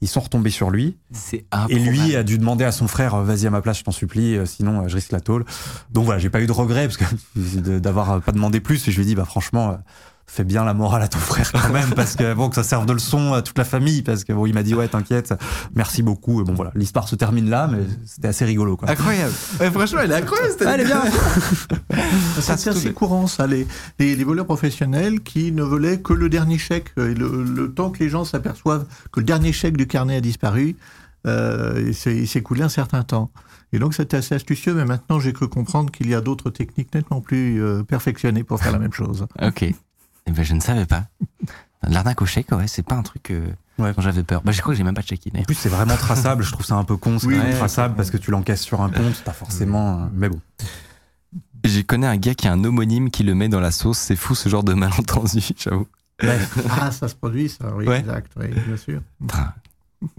Ils 0.00 0.08
sont 0.08 0.20
retombés 0.20 0.50
sur 0.50 0.70
lui. 0.70 0.98
C'est 1.12 1.46
Et 1.68 1.78
lui 1.78 2.16
a 2.16 2.22
dû 2.22 2.36
demander 2.36 2.64
à 2.64 2.72
son 2.72 2.88
frère, 2.88 3.14
euh, 3.14 3.24
vas-y 3.24 3.46
à 3.46 3.50
ma 3.50 3.62
place, 3.62 3.78
je 3.78 3.84
t'en 3.84 3.90
supplie, 3.90 4.36
euh, 4.36 4.44
sinon 4.44 4.82
euh, 4.82 4.88
je 4.88 4.96
risque 4.96 5.12
la 5.12 5.20
tôle. 5.20 5.44
Donc 5.90 6.04
voilà, 6.04 6.20
j'ai 6.20 6.30
pas 6.30 6.42
eu 6.42 6.46
de 6.46 6.52
regret 6.52 6.88
parce 6.88 6.98
que 6.98 7.78
d'avoir 7.78 8.20
pas 8.20 8.32
demandé 8.32 8.60
plus. 8.60 8.86
Et 8.86 8.90
je 8.90 8.96
lui 8.96 9.04
ai 9.04 9.06
dit, 9.06 9.14
bah 9.14 9.24
franchement, 9.24 9.78
fais 10.26 10.44
bien 10.44 10.64
la 10.64 10.74
morale 10.74 11.02
à 11.02 11.08
ton 11.08 11.18
frère 11.18 11.52
quand 11.52 11.70
même, 11.72 11.90
parce 11.94 12.16
que 12.16 12.34
bon, 12.34 12.48
que 12.48 12.54
ça 12.54 12.62
serve 12.62 12.86
de 12.86 12.92
leçon 12.92 13.32
à 13.34 13.42
toute 13.42 13.58
la 13.58 13.64
famille, 13.64 14.02
parce 14.02 14.24
que 14.24 14.32
bon, 14.32 14.46
il 14.46 14.54
m'a 14.54 14.62
dit, 14.62 14.74
ouais, 14.74 14.88
t'inquiète, 14.88 15.34
merci 15.74 16.02
beaucoup. 16.02 16.40
Et 16.40 16.44
bon 16.44 16.54
voilà, 16.54 16.72
l'histoire 16.74 17.06
se 17.08 17.14
termine 17.14 17.48
là, 17.48 17.68
mais 17.70 17.78
c'était 18.04 18.28
assez 18.28 18.44
rigolo 18.44 18.76
quoi. 18.76 18.90
Incroyable. 18.90 19.32
Ouais, 19.60 19.70
franchement, 19.70 20.00
elle 20.02 20.12
est 20.12 20.16
incroyable 20.16 20.50
cette 20.58 20.66
Elle 20.68 20.80
est 20.80 20.84
bien. 20.84 21.02
C'est 22.40 22.58
surtout 22.58 22.78
assez 22.78 22.92
courant, 22.92 23.26
ça, 23.26 23.46
les, 23.46 23.66
les, 23.98 24.16
les 24.16 24.24
voleurs 24.24 24.46
professionnels 24.46 25.20
qui 25.20 25.52
ne 25.52 25.62
volaient 25.62 26.00
que 26.00 26.12
le 26.12 26.28
dernier 26.28 26.58
chèque. 26.58 26.90
Et 26.96 27.14
le, 27.14 27.44
le 27.44 27.72
temps 27.72 27.90
que 27.90 28.00
les 28.00 28.08
gens 28.08 28.24
s'aperçoivent 28.24 28.86
que 29.12 29.20
le 29.20 29.26
dernier 29.26 29.52
chèque 29.52 29.76
du 29.76 29.86
carnet 29.86 30.16
a 30.16 30.20
disparu, 30.20 30.76
euh, 31.26 31.82
il 31.86 31.94
s'est 31.94 32.16
il 32.16 32.28
s'est 32.28 32.40
écoulé 32.40 32.62
un 32.62 32.68
certain 32.68 33.02
temps. 33.02 33.30
Et 33.72 33.78
donc 33.78 33.94
c'était 33.94 34.16
assez 34.16 34.34
astucieux, 34.34 34.74
mais 34.74 34.84
maintenant 34.84 35.18
j'ai 35.18 35.32
cru 35.32 35.48
comprendre 35.48 35.90
qu'il 35.90 36.08
y 36.08 36.14
a 36.14 36.20
d'autres 36.20 36.50
techniques 36.50 36.94
nettement 36.94 37.20
plus 37.20 37.62
euh, 37.62 37.82
perfectionnées 37.82 38.44
pour 38.44 38.60
faire 38.60 38.72
la 38.72 38.78
même 38.78 38.92
chose. 38.92 39.26
Ok. 39.42 39.64
Eh 40.26 40.32
ben, 40.32 40.42
je 40.44 40.54
ne 40.54 40.60
savais 40.60 40.86
pas. 40.86 41.04
L'arnaque 41.86 42.22
au 42.22 42.26
chèque, 42.26 42.50
ouais, 42.52 42.66
c'est 42.66 42.82
pas 42.82 42.94
un 42.94 43.02
truc 43.02 43.30
euh, 43.30 43.46
Ouais. 43.78 43.92
dont 43.92 44.00
j'avais 44.02 44.22
peur. 44.22 44.40
Bah, 44.42 44.52
je 44.52 44.60
crois 44.62 44.72
que 44.72 44.78
j'ai 44.78 44.84
même 44.84 44.94
pas 44.94 45.02
chèque 45.02 45.22
En 45.36 45.42
plus, 45.42 45.54
c'est 45.54 45.68
vraiment 45.68 45.96
traçable. 45.96 46.42
Je 46.44 46.52
trouve 46.52 46.64
ça 46.64 46.76
un 46.76 46.84
peu 46.84 46.96
con. 46.96 47.18
C'est 47.18 47.26
Oui, 47.26 47.38
ouais. 47.38 47.52
traçable 47.54 47.94
parce 47.96 48.10
que 48.10 48.16
tu 48.16 48.30
l'encaisses 48.30 48.62
sur 48.62 48.80
un 48.80 48.88
compte, 48.88 49.20
t'as 49.24 49.32
forcément. 49.32 50.00
euh, 50.02 50.06
Mais 50.14 50.28
bon. 50.28 50.40
Je 51.64 51.80
connais 51.80 52.06
un 52.06 52.16
gars 52.16 52.34
qui 52.34 52.46
a 52.46 52.52
un 52.52 52.62
homonyme 52.64 53.10
qui 53.10 53.22
le 53.24 53.34
met 53.34 53.48
dans 53.48 53.60
la 53.60 53.70
sauce. 53.70 53.98
C'est 53.98 54.16
fou 54.16 54.34
ce 54.34 54.48
genre 54.48 54.62
de 54.64 54.74
malentendu, 54.74 55.40
j'avoue. 55.58 55.88
ah, 56.70 56.90
ça 56.92 57.08
se 57.08 57.14
produit, 57.16 57.48
ça, 57.48 57.74
oui, 57.74 57.86
Ouais. 57.88 57.98
exact, 58.00 58.32
oui, 58.36 58.46
bien 58.66 58.76
sûr. 58.76 59.00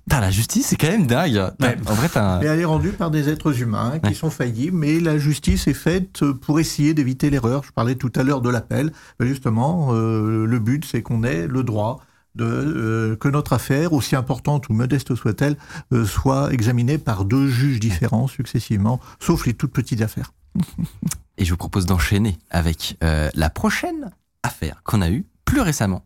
Putain, 0.05 0.19
la 0.21 0.31
justice, 0.31 0.67
c'est 0.67 0.75
quand 0.75 0.87
même 0.89 1.07
dingue. 1.07 1.51
Ouais. 1.61 1.77
En 1.87 1.93
vrai, 1.93 2.09
t'as 2.09 2.37
un- 2.37 2.41
Et 2.41 2.45
elle 2.45 2.59
est 2.59 2.65
rendue 2.65 2.91
par 2.91 3.11
des 3.11 3.29
êtres 3.29 3.61
humains 3.61 3.99
qui 3.99 4.09
Ouais. 4.09 4.13
sont 4.15 4.29
faillibles, 4.29 4.77
mais 4.77 4.99
la 4.99 5.17
justice 5.17 5.67
est 5.67 5.73
faite 5.73 6.23
pour 6.41 6.59
essayer 6.59 6.93
d'éviter 6.93 7.29
l'erreur. 7.29 7.63
Je 7.63 7.71
parlais 7.71 7.95
tout 7.95 8.11
à 8.15 8.23
l'heure 8.23 8.41
de 8.41 8.49
l'appel. 8.49 8.91
Justement, 9.19 9.89
euh, 9.93 10.45
le 10.45 10.59
but, 10.59 10.85
c'est 10.85 11.01
qu'on 11.01 11.23
ait 11.23 11.47
le 11.47 11.63
droit 11.63 11.99
de, 12.35 12.43
euh, 12.45 13.15
que 13.15 13.29
notre 13.29 13.53
affaire, 13.53 13.93
aussi 13.93 14.15
importante 14.15 14.67
ou 14.69 14.73
modeste 14.73 15.15
soit-elle, 15.15 15.55
euh, 15.93 16.05
soit 16.05 16.51
examinée 16.53 16.97
par 16.97 17.23
deux 17.25 17.47
juges 17.47 17.79
différents 17.79 18.27
successivement, 18.27 18.99
sauf 19.19 19.45
les 19.45 19.53
toutes 19.53 19.71
petites 19.71 20.01
affaires. 20.01 20.33
Et 21.37 21.45
je 21.45 21.51
vous 21.51 21.57
propose 21.57 21.85
d'enchaîner 21.85 22.37
avec 22.49 22.97
la 23.01 23.49
prochaine 23.49 24.11
affaire 24.43 24.81
qu'on 24.83 25.01
a 25.01 25.09
eue 25.09 25.25
plus 25.43 25.59
récemment. 25.61 26.05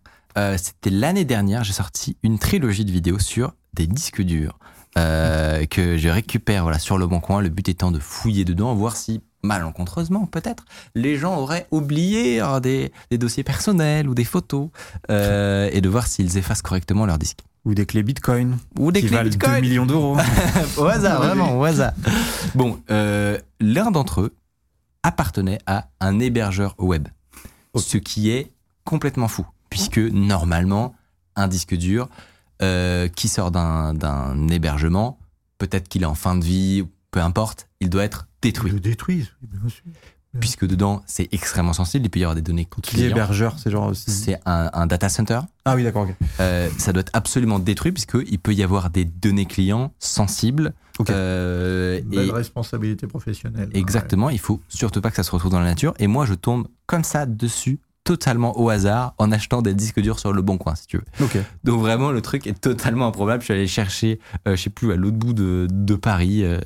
C'était 0.57 0.89
l'année 0.89 1.25
dernière, 1.25 1.63
j'ai 1.63 1.73
sorti 1.73 2.17
une 2.23 2.39
trilogie 2.39 2.85
de 2.85 2.91
vidéos 2.91 3.19
sur 3.19 3.53
des 3.73 3.87
disques 3.87 4.21
durs 4.21 4.57
euh, 4.97 5.65
que 5.65 5.97
je 5.97 6.09
récupère 6.09 6.63
voilà, 6.63 6.79
sur 6.79 6.97
le 6.97 7.07
bon 7.07 7.19
coin. 7.19 7.41
Le 7.41 7.49
but 7.49 7.69
étant 7.69 7.91
de 7.91 7.99
fouiller 7.99 8.45
dedans, 8.45 8.73
voir 8.75 8.95
si, 8.95 9.21
malencontreusement 9.43 10.25
peut-être, 10.25 10.65
les 10.95 11.17
gens 11.17 11.37
auraient 11.37 11.67
oublié 11.71 12.41
euh, 12.41 12.59
des, 12.59 12.91
des 13.11 13.17
dossiers 13.17 13.43
personnels 13.43 14.07
ou 14.09 14.15
des 14.15 14.23
photos 14.23 14.69
euh, 15.11 15.69
et 15.71 15.81
de 15.81 15.89
voir 15.89 16.07
s'ils 16.07 16.37
effacent 16.37 16.61
correctement 16.61 17.05
leurs 17.05 17.19
disques. 17.19 17.41
Ou 17.65 17.73
des 17.73 17.85
clés 17.85 18.03
Bitcoin. 18.03 18.57
Ou 18.79 18.91
des 18.91 19.01
qui 19.01 19.07
clés 19.07 19.17
valent 19.17 19.29
Bitcoin. 19.29 19.55
2 19.55 19.61
millions 19.61 19.85
d'euros. 19.85 20.17
au 20.77 20.85
hasard, 20.85 21.21
vraiment, 21.21 21.59
au 21.59 21.63
hasard. 21.63 21.91
Bon, 22.55 22.79
euh, 22.89 23.37
l'un 23.59 23.91
d'entre 23.91 24.21
eux 24.21 24.33
appartenait 25.03 25.59
à 25.65 25.87
un 25.99 26.19
hébergeur 26.19 26.75
web, 26.77 27.07
ce 27.75 27.97
qui 27.97 28.31
est 28.31 28.51
complètement 28.85 29.27
fou, 29.27 29.45
puisque 29.69 29.99
normalement, 29.99 30.95
un 31.35 31.47
disque 31.47 31.75
dur 31.75 32.09
euh, 32.61 33.07
qui 33.07 33.27
sort 33.27 33.51
d'un 33.51 34.47
hébergement, 34.49 35.19
peut-être 35.57 35.87
qu'il 35.87 36.03
est 36.03 36.05
en 36.07 36.15
fin 36.15 36.35
de 36.35 36.43
vie, 36.43 36.85
peu 37.11 37.21
importe, 37.21 37.67
il 37.79 37.89
doit 37.89 38.03
être 38.03 38.27
Ils 38.43 38.47
détruit, 38.49 38.71
le 38.71 38.79
détruisent, 38.79 39.31
bien 39.41 39.69
sûr. 39.69 39.83
puisque 40.39 40.65
dedans, 40.67 41.01
c'est 41.07 41.27
extrêmement 41.33 41.73
sensible, 41.73 42.05
il 42.05 42.09
peut 42.09 42.19
y 42.19 42.23
avoir 42.23 42.35
des 42.35 42.41
données 42.41 42.65
Qui 42.65 42.79
est 42.79 42.81
clients. 42.81 43.09
hébergeur, 43.11 43.57
c'est 43.59 43.71
genre 43.71 43.87
aussi. 43.87 44.11
C'est 44.11 44.39
un, 44.45 44.69
un 44.73 44.87
data 44.87 45.09
center, 45.09 45.39
Ah 45.65 45.75
oui, 45.75 45.83
d'accord, 45.83 46.03
ok. 46.09 46.15
euh, 46.39 46.69
ça 46.77 46.93
doit 46.93 47.01
être 47.01 47.11
absolument 47.13 47.59
détruit, 47.59 47.91
puisqu'il 47.91 48.39
peut 48.39 48.53
y 48.53 48.63
avoir 48.63 48.89
des 48.89 49.05
données 49.05 49.45
clients 49.45 49.91
sensibles. 49.99 50.73
Ok. 50.99 51.09
euh, 51.11 51.99
Une 51.99 52.09
belle 52.09 52.27
et- 52.27 52.31
responsabilité 52.31 53.07
professionnelle. 53.07 53.69
Exactement, 53.73 54.29
il 54.29 54.39
faut 54.39 54.61
surtout 54.67 54.99
pas 55.01 55.09
que 55.09 55.15
ça 55.15 55.23
se 55.23 55.31
retrouve 55.31 55.51
dans 55.51 55.59
la 55.61 55.65
nature. 55.65 55.93
Et 55.97 56.07
moi, 56.07 56.25
je 56.25 56.33
tombe 56.33 56.67
comme 56.87 57.03
ça 57.05 57.25
dessus, 57.25 57.79
totalement 58.03 58.59
au 58.59 58.69
hasard, 58.69 59.13
en 59.17 59.31
achetant 59.31 59.61
des 59.61 59.73
disques 59.73 59.99
durs 59.99 60.19
sur 60.19 60.33
le 60.33 60.41
bon 60.41 60.57
coin, 60.57 60.75
si 60.75 60.87
tu 60.87 60.97
veux. 60.97 61.05
Donc 61.63 61.79
vraiment, 61.79 62.11
le 62.11 62.21
truc 62.21 62.47
est 62.47 62.59
totalement 62.59 63.07
improbable. 63.07 63.41
Je 63.41 63.45
suis 63.45 63.53
allé 63.53 63.67
chercher, 63.67 64.19
euh, 64.47 64.55
je 64.55 64.63
sais 64.63 64.69
plus, 64.69 64.91
à 64.91 64.95
l'autre 64.95 65.17
bout 65.17 65.33
de, 65.33 65.67
de 65.69 65.95
Paris, 65.95 66.43
euh, 66.43 66.59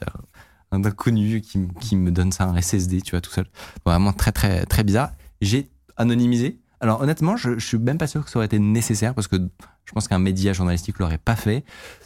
un 0.72 0.84
inconnu 0.86 1.42
qui, 1.42 1.68
qui 1.80 1.96
me 1.96 2.12
donne 2.12 2.32
ça, 2.32 2.46
un 2.46 2.60
SSD, 2.62 3.02
tu 3.02 3.12
vois, 3.12 3.22
tout 3.22 3.32
seul. 3.32 3.46
Vraiment 3.86 4.14
très, 4.14 4.32
très, 4.32 4.66
très 4.66 4.84
bizarre. 4.84 5.12
J'ai 5.42 5.70
anonymisé. 5.98 6.60
Alors 6.80 7.02
honnêtement, 7.02 7.38
je, 7.38 7.58
je 7.60 7.66
suis 7.66 7.78
même 7.78 7.98
pas 7.98 8.08
sûr 8.08 8.26
que 8.26 8.30
ça 8.30 8.40
aurait 8.40 8.46
été 8.48 8.60
nécessaire 8.60 9.14
parce 9.14 9.28
que 9.28 9.38
je 9.38 9.92
pense 9.94 10.08
qu'un 10.08 10.20
média 10.20 10.52
journalistique 10.54 11.00
l'aurait 11.00 11.18
pas 11.18 11.36
fait. 11.36 11.64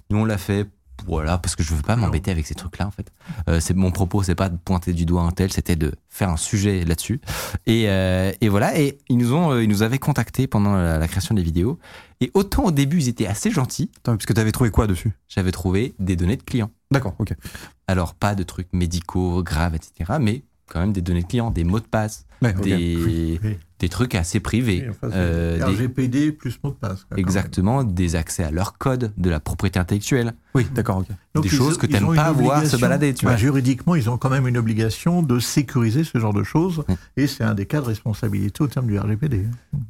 Nous, 0.09 0.17
on 0.17 0.25
l'a 0.25 0.37
fait. 0.37 0.67
Voilà, 1.05 1.37
parce 1.37 1.55
que 1.55 1.63
je 1.63 1.73
veux 1.73 1.81
pas 1.81 1.95
m'embêter 1.95 2.31
avec 2.31 2.45
ces 2.47 2.55
trucs-là 2.55 2.87
en 2.87 2.91
fait. 2.91 3.11
Euh, 3.47 3.59
c'est 3.59 3.73
mon 3.73 3.91
propos, 3.91 4.23
c'est 4.23 4.35
pas 4.35 4.49
de 4.49 4.57
pointer 4.57 4.93
du 4.93 5.05
doigt 5.05 5.21
un 5.21 5.31
tel, 5.31 5.51
c'était 5.53 5.75
de 5.75 5.93
faire 6.09 6.29
un 6.29 6.37
sujet 6.37 6.83
là-dessus. 6.85 7.21
Et, 7.65 7.85
euh, 7.87 8.31
et 8.41 8.49
voilà, 8.49 8.77
et 8.79 8.97
ils 9.09 9.17
nous 9.17 9.33
ont, 9.33 9.51
euh, 9.51 9.63
ils 9.63 9.69
nous 9.69 9.83
avaient 9.83 9.99
contactés 9.99 10.47
pendant 10.47 10.75
la, 10.75 10.97
la 10.97 11.07
création 11.07 11.35
des 11.35 11.43
vidéos. 11.43 11.79
Et 12.19 12.31
autant 12.33 12.65
au 12.65 12.71
début 12.71 12.97
ils 12.97 13.07
étaient 13.09 13.27
assez 13.27 13.51
gentils, 13.51 13.91
Attends, 13.97 14.13
parce 14.13 14.25
que 14.25 14.33
t'avais 14.33 14.51
trouvé 14.51 14.71
quoi 14.71 14.87
dessus? 14.87 15.11
J'avais 15.27 15.51
trouvé 15.51 15.93
des 15.99 16.15
données 16.15 16.37
de 16.37 16.43
clients. 16.43 16.71
D'accord, 16.91 17.13
ok. 17.19 17.33
Alors 17.87 18.15
pas 18.15 18.35
de 18.35 18.43
trucs 18.43 18.73
médicaux 18.73 19.43
graves, 19.43 19.75
etc. 19.75 20.17
Mais 20.19 20.43
quand 20.67 20.79
même 20.79 20.93
des 20.93 21.01
données 21.01 21.21
de 21.23 21.27
clients, 21.27 21.51
des 21.51 21.63
mots 21.63 21.79
de 21.79 21.85
passe, 21.85 22.25
Ouais, 22.41 22.53
Oui. 22.61 23.57
Des 23.79 23.89
trucs 23.89 24.15
assez 24.15 24.39
privés. 24.39 24.83
Oui, 24.85 24.89
enfin, 24.89 25.09
c'est 25.11 25.17
euh, 25.19 25.57
des- 25.57 25.63
RGPD 25.63 26.31
plus 26.31 26.57
mot 26.63 26.71
de 26.71 26.75
passe. 26.75 27.03
quoi, 27.03 27.17
exactement, 27.17 27.83
des 27.83 28.15
accès 28.15 28.43
à 28.43 28.49
leur 28.51 28.77
code, 28.77 29.11
de 29.17 29.29
la 29.29 29.39
propriété 29.39 29.79
intellectuelle. 29.79 30.33
Oui, 30.55 30.65
d'accord, 30.73 31.03
des 31.39 31.49
choses 31.49 31.77
que 31.77 31.85
t'aimes 31.85 32.07
ont 32.09 32.15
pas 32.15 32.31
voir 32.31 32.65
se 32.65 32.77
balader, 32.77 33.13
tu 33.13 33.25
Bah, 33.25 33.31
vois. 33.31 33.37
Juridiquement, 33.37 33.93
ils 33.93 34.09
ont 34.09 34.17
quand 34.17 34.29
même 34.31 34.47
une 34.47 34.57
obligation 34.57 35.21
de 35.21 35.39
sécuriser 35.39 36.03
ce 36.03 36.17
genre 36.17 36.33
de 36.33 36.43
choses, 36.43 36.83
et 37.15 37.27
c'est 37.27 37.43
un 37.43 37.53
des 37.53 37.67
cas 37.67 37.79
de 37.81 37.85
responsabilité 37.85 38.63
au 38.63 38.67
terme 38.67 38.87
du 38.87 38.97
RGPD. 38.97 39.45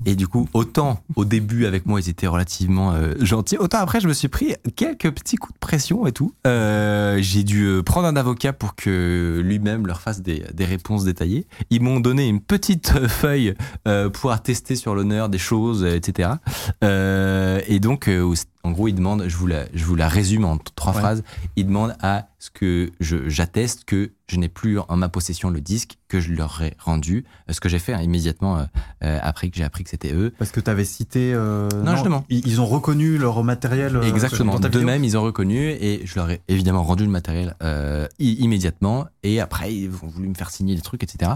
Et 0.10 0.16
du 0.16 0.26
coup, 0.26 0.48
autant 0.54 1.02
au 1.18 1.26
début 1.26 1.66
avec 1.66 1.86
moi, 1.86 2.00
ils 2.00 2.08
étaient 2.08 2.28
relativement 2.28 2.94
euh, 2.94 3.14
gentils, 3.20 3.58
autant 3.58 3.80
après, 3.80 4.00
je 4.00 4.08
me 4.08 4.14
suis 4.14 4.30
pris 4.30 4.56
quelques 4.78 5.12
petits 5.12 5.36
coups 5.36 5.54
de 5.54 5.60
pression 5.60 6.08
et 6.08 6.14
tout. 6.14 6.34
Euh, 6.48 7.18
J'ai 7.20 7.44
dû 7.44 7.66
euh, 7.66 7.84
prendre 7.84 8.08
un 8.08 8.16
avocat 8.16 8.54
pour 8.54 8.76
que 8.76 9.42
lui-même 9.44 9.86
leur 9.86 10.00
fasse 10.00 10.22
des, 10.22 10.46
des 10.54 10.64
réponses 10.64 11.04
détaillées. 11.04 11.46
Ils 11.72 11.82
m'ont 11.82 12.00
donné 12.00 12.26
une 12.30 12.40
petite 12.40 13.08
feuille 13.10 13.54
euh, 13.86 14.10
pour 14.10 14.32
attester 14.32 14.78
sur 14.78 14.96
l'honneur 14.96 15.28
des 15.28 15.38
choses, 15.38 15.84
etc. 15.84 16.30
Et 16.82 17.80
donc, 17.82 18.10
en 18.64 18.72
gros, 18.72 18.88
ils 18.88 18.96
demandent, 18.96 19.26
je 19.28 19.36
vous 19.36 19.48
la, 19.48 19.66
je 19.74 19.84
vous 19.84 19.96
la 19.96 20.08
résume 20.08 20.46
en 20.46 20.58
trois 20.58 20.94
Ouais. 20.94 21.00
phrases, 21.02 21.24
ils 21.58 21.66
demandent 21.68 21.96
à 22.02 22.28
que 22.50 22.92
je- 23.00 23.28
j'atteste 23.30 23.84
que 23.86 24.12
je 24.30 24.38
n'ai 24.38 24.50
plus 24.50 24.80
en 24.80 24.98
ma 24.98 25.10
possession 25.10 25.50
le 25.50 25.62
disque, 25.62 25.98
que 26.08 26.20
je 26.20 26.32
leur 26.34 26.62
ai 26.62 26.74
rendu, 26.80 27.26
euh, 27.50 27.54
ce 27.54 27.60
que 27.60 27.70
j'ai 27.70 27.80
fait 27.80 27.94
hein, 27.94 28.02
immédiatement 28.02 28.58
euh, 28.60 28.64
euh, 29.04 29.20
après 29.22 29.50
que 29.50 29.58
j'ai 29.58 29.64
appris 29.64 29.84
que 29.84 29.90
c'était 29.90 30.14
eux. 30.14 30.34
Parce 30.38 30.52
que 30.52 30.60
t'avais 30.60 30.86
cité. 30.86 31.32
euh, 31.34 31.70
Non, 31.84 31.94
justement. 31.94 32.26
Ils, 32.30 32.46
ils 32.48 32.60
ont 32.62 32.66
reconnu 32.66 33.18
leur 33.18 33.44
matériel. 33.44 34.00
Exactement. 34.04 34.56
vidéo 34.56 34.70
D'eux-mêmes, 34.70 35.04
ils 35.04 35.18
ont 35.18 35.24
reconnu 35.24 35.70
et 35.72 36.02
je 36.06 36.16
leur 36.16 36.30
ai 36.30 36.42
évidemment 36.48 36.84
rendu 36.84 37.04
le 37.04 37.10
matériel 37.12 37.56
i- 38.20 38.34
immédiatement. 38.40 39.06
Et 39.24 39.40
après, 39.40 39.74
ils 39.76 39.90
ont 40.04 40.08
voulu 40.08 40.28
me 40.30 40.34
faire 40.36 40.50
signer 40.50 40.76
des 40.76 40.82
trucs, 40.82 41.04
etc. 41.04 41.32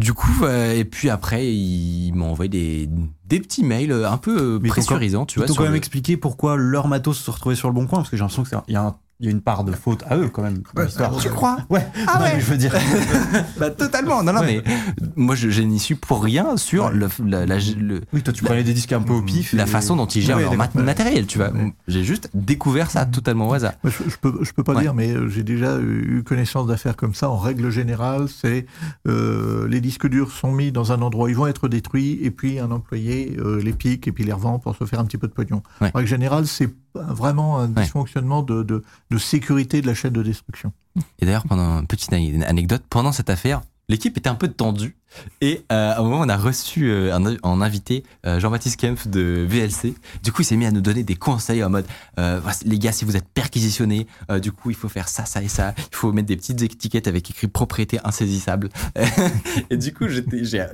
Du 0.00 0.14
coup, 0.14 0.44
euh, 0.44 0.72
et 0.74 0.84
puis 0.84 1.10
après, 1.10 1.52
ils 1.54 2.12
m'ont 2.12 2.30
envoyé 2.32 2.48
des, 2.48 2.88
des 3.26 3.38
petits 3.38 3.62
mails 3.62 3.92
un 3.92 4.16
peu 4.18 4.56
ils 4.60 4.62
t'ont 4.62 4.68
pressurisants, 4.68 5.26
tu 5.26 5.34
Ils 5.34 5.40
vois. 5.40 5.46
t'ont 5.46 5.52
sur 5.52 5.58
quand 5.60 5.64
même 5.64 5.72
le- 5.72 5.78
expliqué 5.78 6.16
pourquoi 6.16 6.56
leur 6.56 6.88
matos 6.88 7.18
se 7.18 7.30
retrouvait 7.30 7.54
sur 7.54 7.68
le 7.68 7.74
bon 7.74 7.86
coin, 7.86 7.98
parce 8.00 8.10
que 8.10 8.16
j'ai 8.16 8.22
l'impression 8.22 8.42
qu'il 8.42 8.58
y, 8.74 8.76
a 8.76 8.82
un- 8.82 8.96
il 9.22 9.26
y 9.26 9.28
a 9.28 9.30
une 9.30 9.40
part 9.40 9.62
de 9.62 9.70
faute 9.72 10.02
à 10.08 10.16
eux 10.16 10.28
quand 10.28 10.42
même. 10.42 10.62
Ouais, 10.76 10.86
tu 11.20 11.28
crois? 11.30 11.58
Ouais. 11.70 11.86
Ah 12.08 12.18
Non, 12.18 12.24
ouais. 12.24 12.32
mais 12.34 12.40
je 12.40 12.46
veux 12.46 12.56
dire. 12.56 12.74
Bah, 13.58 13.70
totalement. 13.70 14.22
Non, 14.24 14.32
non, 14.32 14.40
Ouais. 14.40 14.62
mais 14.66 14.74
moi, 15.16 15.34
je, 15.36 15.48
je 15.48 15.62
n'y 15.62 15.78
suis 15.78 15.94
pour 15.94 16.22
rien 16.24 16.56
sur 16.56 16.86
Ouais. 16.86 16.92
le, 16.92 17.08
la, 17.24 17.46
la- 17.46 17.58
le- 17.78 18.00
Oui, 18.12 18.22
toi 18.22 18.32
tu 18.32 18.42
prenais 18.44 18.64
des 18.64 18.74
disques 18.74 18.92
un 18.92 19.00
peu 19.00 19.12
au 19.12 19.22
pif. 19.22 19.52
la 19.52 19.62
et- 19.62 19.66
façon 19.66 19.94
dont 19.94 20.06
ils 20.06 20.22
gèrent 20.22 20.36
Ouais, 20.38 20.42
leur 20.42 20.56
mat- 20.56 20.74
matériel, 20.74 21.26
tu 21.26 21.38
vois. 21.38 21.50
Ouais. 21.52 21.72
J'ai 21.86 22.02
juste 22.02 22.30
découvert 22.34 22.90
ça 22.90 23.06
totalement 23.06 23.48
au 23.48 23.52
hasard. 23.54 23.72
Moi, 23.84 23.92
je, 23.96 24.10
je 24.10 24.16
peux, 24.16 24.38
je 24.42 24.52
peux 24.52 24.64
pas 24.64 24.74
Ouais. 24.74 24.82
dire, 24.82 24.94
mais 24.94 25.12
euh, 25.12 25.28
j'ai 25.28 25.44
déjà 25.44 25.78
eu 25.80 26.22
connaissance 26.26 26.66
d'affaires 26.66 26.96
comme 26.96 27.14
ça. 27.14 27.30
En 27.30 27.36
règle 27.38 27.70
générale, 27.70 28.26
c'est 28.28 28.66
euh, 29.06 29.68
les 29.68 29.80
disques 29.80 30.08
durs 30.08 30.32
sont 30.32 30.50
mis 30.52 30.72
dans 30.72 30.90
un 30.92 31.00
endroit, 31.02 31.30
ils 31.30 31.36
vont 31.36 31.46
être 31.46 31.68
détruits, 31.68 32.18
et 32.22 32.30
puis 32.32 32.58
un 32.58 32.70
employé 32.72 33.36
euh, 33.38 33.60
les 33.62 33.72
pique 33.72 34.08
et 34.08 34.12
puis 34.12 34.24
les 34.24 34.32
revend 34.32 34.58
pour 34.58 34.74
se 34.76 34.84
faire 34.84 34.98
un 34.98 35.04
petit 35.04 35.18
peu 35.18 35.28
de 35.28 35.32
pognon. 35.32 35.62
Ouais. 35.80 35.90
En 35.94 35.98
règle 35.98 36.08
générale, 36.08 36.46
c'est 36.48 36.68
vraiment 36.94 37.58
un 37.58 37.72
Ouais. 37.72 37.82
dysfonctionnement 37.82 38.42
de, 38.42 38.62
de, 38.62 38.82
de 39.10 39.18
sécurité 39.18 39.80
de 39.82 39.86
la 39.86 39.94
chaîne 39.94 40.12
de 40.12 40.22
destruction. 40.22 40.72
Et 41.20 41.24
d'ailleurs, 41.26 41.44
pendant 41.46 41.80
une 41.80 41.86
petite 41.86 42.12
ane- 42.12 42.44
anecdote, 42.44 42.82
pendant 42.90 43.12
cette 43.12 43.30
affaire, 43.30 43.62
l'équipe 43.88 44.16
était 44.18 44.28
un 44.28 44.34
peu 44.34 44.48
tendue. 44.48 44.96
Et 45.40 45.64
euh, 45.72 45.92
à 45.92 45.98
un 46.00 46.02
moment, 46.02 46.20
on 46.20 46.28
a 46.28 46.36
reçu 46.36 46.90
euh, 46.90 47.14
un, 47.14 47.36
en 47.42 47.60
invité 47.60 48.04
euh, 48.26 48.40
Jean-Baptiste 48.40 48.78
Kempf 48.80 49.06
de 49.08 49.44
VLC. 49.48 49.94
Du 50.22 50.32
coup, 50.32 50.42
il 50.42 50.44
s'est 50.44 50.56
mis 50.56 50.66
à 50.66 50.70
nous 50.70 50.80
donner 50.80 51.02
des 51.02 51.16
conseils 51.16 51.62
en 51.64 51.70
mode 51.70 51.84
euh, 52.18 52.40
les 52.64 52.78
gars, 52.78 52.92
si 52.92 53.04
vous 53.04 53.16
êtes 53.16 53.28
perquisitionnés, 53.34 54.06
euh, 54.30 54.38
du 54.38 54.52
coup, 54.52 54.70
il 54.70 54.76
faut 54.76 54.88
faire 54.88 55.08
ça, 55.08 55.24
ça 55.24 55.42
et 55.42 55.48
ça. 55.48 55.74
Il 55.78 55.96
faut 55.96 56.12
mettre 56.12 56.28
des 56.28 56.36
petites 56.36 56.60
étiquettes 56.62 57.06
avec 57.08 57.28
écrit 57.30 57.48
propriété 57.48 57.98
insaisissable. 58.04 58.68
et 59.70 59.76
du 59.76 59.92
coup, 59.92 60.08
j'étais, 60.08 60.44
j'ai, 60.44 60.64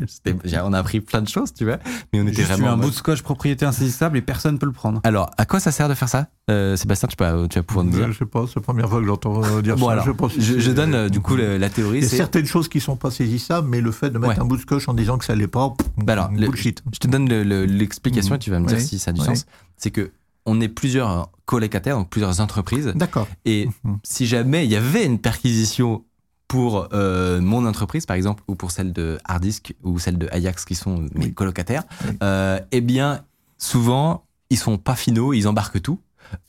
on 0.62 0.72
a 0.72 0.78
appris 0.78 1.00
plein 1.00 1.22
de 1.22 1.28
choses, 1.28 1.52
tu 1.54 1.64
vois. 1.64 1.78
Mais 2.12 2.20
on 2.20 2.26
était 2.26 2.36
Juste, 2.42 2.48
vraiment. 2.52 2.68
en 2.68 2.72
un 2.72 2.76
mode- 2.76 2.86
bout 2.86 2.90
de 2.90 2.96
scotch 2.96 3.22
propriété 3.22 3.64
insaisissable 3.64 4.18
et 4.18 4.22
personne 4.22 4.58
peut 4.58 4.66
le 4.66 4.72
prendre. 4.72 5.00
Alors, 5.04 5.30
à 5.38 5.44
quoi 5.46 5.60
ça 5.60 5.70
sert 5.72 5.88
de 5.88 5.94
faire 5.94 6.08
ça? 6.08 6.28
Euh, 6.50 6.76
Sébastien, 6.76 7.08
tu, 7.08 7.16
peux, 7.16 7.24
tu 7.48 7.58
vas 7.58 7.62
pouvoir 7.62 7.84
nous 7.84 7.92
dire. 7.92 8.10
je 8.12 8.18
sais 8.18 8.24
pas, 8.24 8.44
c'est 8.46 8.56
la 8.56 8.62
première 8.62 8.88
fois 8.88 9.00
que 9.00 9.06
j'entends 9.06 9.60
dire 9.60 9.76
Bon, 9.76 9.86
ça. 9.88 9.92
alors, 9.92 10.06
je, 10.06 10.12
pense 10.12 10.34
que 10.34 10.40
je, 10.40 10.70
donne 10.70 10.94
euh, 10.94 11.08
du 11.10 11.20
coup 11.20 11.36
la 11.36 11.68
théorie. 11.68 11.98
Il 11.98 12.02
y 12.04 12.06
a 12.06 12.08
c'est- 12.08 12.16
certaines 12.16 12.46
choses 12.46 12.68
qui 12.68 12.80
sont 12.80 12.96
pas 12.96 13.10
saisissables, 13.10 13.68
mais 13.68 13.80
le 13.80 13.92
fait 13.92 14.10
de 14.10 14.18
mettre 14.18 14.27
Ouais. 14.28 14.38
un 14.38 14.44
bout 14.44 14.56
de 14.56 14.62
scotch 14.62 14.88
en 14.88 14.94
disant 14.94 15.18
que 15.18 15.24
ça 15.24 15.34
l'est 15.34 15.48
pas, 15.48 15.74
Bah 15.96 16.12
alors, 16.14 16.30
le- 16.32 16.46
bullshit. 16.46 16.82
Je 16.92 16.98
te 16.98 17.06
donne 17.08 17.28
le- 17.28 17.42
le- 17.42 17.64
l'explication 17.64 18.30
Mhm. 18.34 18.36
et 18.36 18.38
tu 18.38 18.50
vas 18.50 18.60
me 18.60 18.66
dire 18.66 18.80
si 18.80 18.98
ça 18.98 19.10
a 19.10 19.12
du 19.14 19.20
sens. 19.20 19.46
C'est 19.76 19.90
que 19.90 20.10
on 20.46 20.60
est 20.60 20.68
plusieurs 20.68 21.30
colocataires, 21.44 21.96
donc 21.96 22.08
plusieurs 22.08 22.40
entreprises. 22.40 22.92
D'accord. 22.94 23.28
Et 23.44 23.68
Mhm. 23.84 23.98
si 24.02 24.26
jamais 24.26 24.64
il 24.64 24.70
y 24.70 24.76
avait 24.76 25.04
une 25.04 25.18
perquisition 25.18 26.04
pour 26.46 26.88
euh, 26.94 27.40
mon 27.42 27.66
entreprise, 27.66 28.06
par 28.06 28.16
exemple, 28.16 28.42
ou 28.48 28.54
pour 28.54 28.70
celle 28.70 28.92
de 28.94 29.18
Hardisk 29.26 29.74
ou 29.84 29.98
celle 29.98 30.16
de 30.16 30.28
Ajax, 30.32 30.64
qui 30.64 30.74
sont 30.74 31.00
mes 31.14 31.26
Oui. 31.26 31.34
colocataires, 31.34 31.82
euh, 32.22 32.58
eh 32.72 32.80
bien, 32.80 33.22
souvent, 33.58 34.24
ils 34.50 34.56
sont 34.58 34.78
pas 34.78 34.94
finaux, 34.96 35.34
ils 35.34 35.46
embarquent 35.46 35.82
tout. 35.82 35.98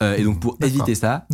Euh, 0.02 0.16
et 0.16 0.24
donc 0.24 0.40
pour 0.40 0.56
éviter 0.62 0.94
ça, 0.94 1.26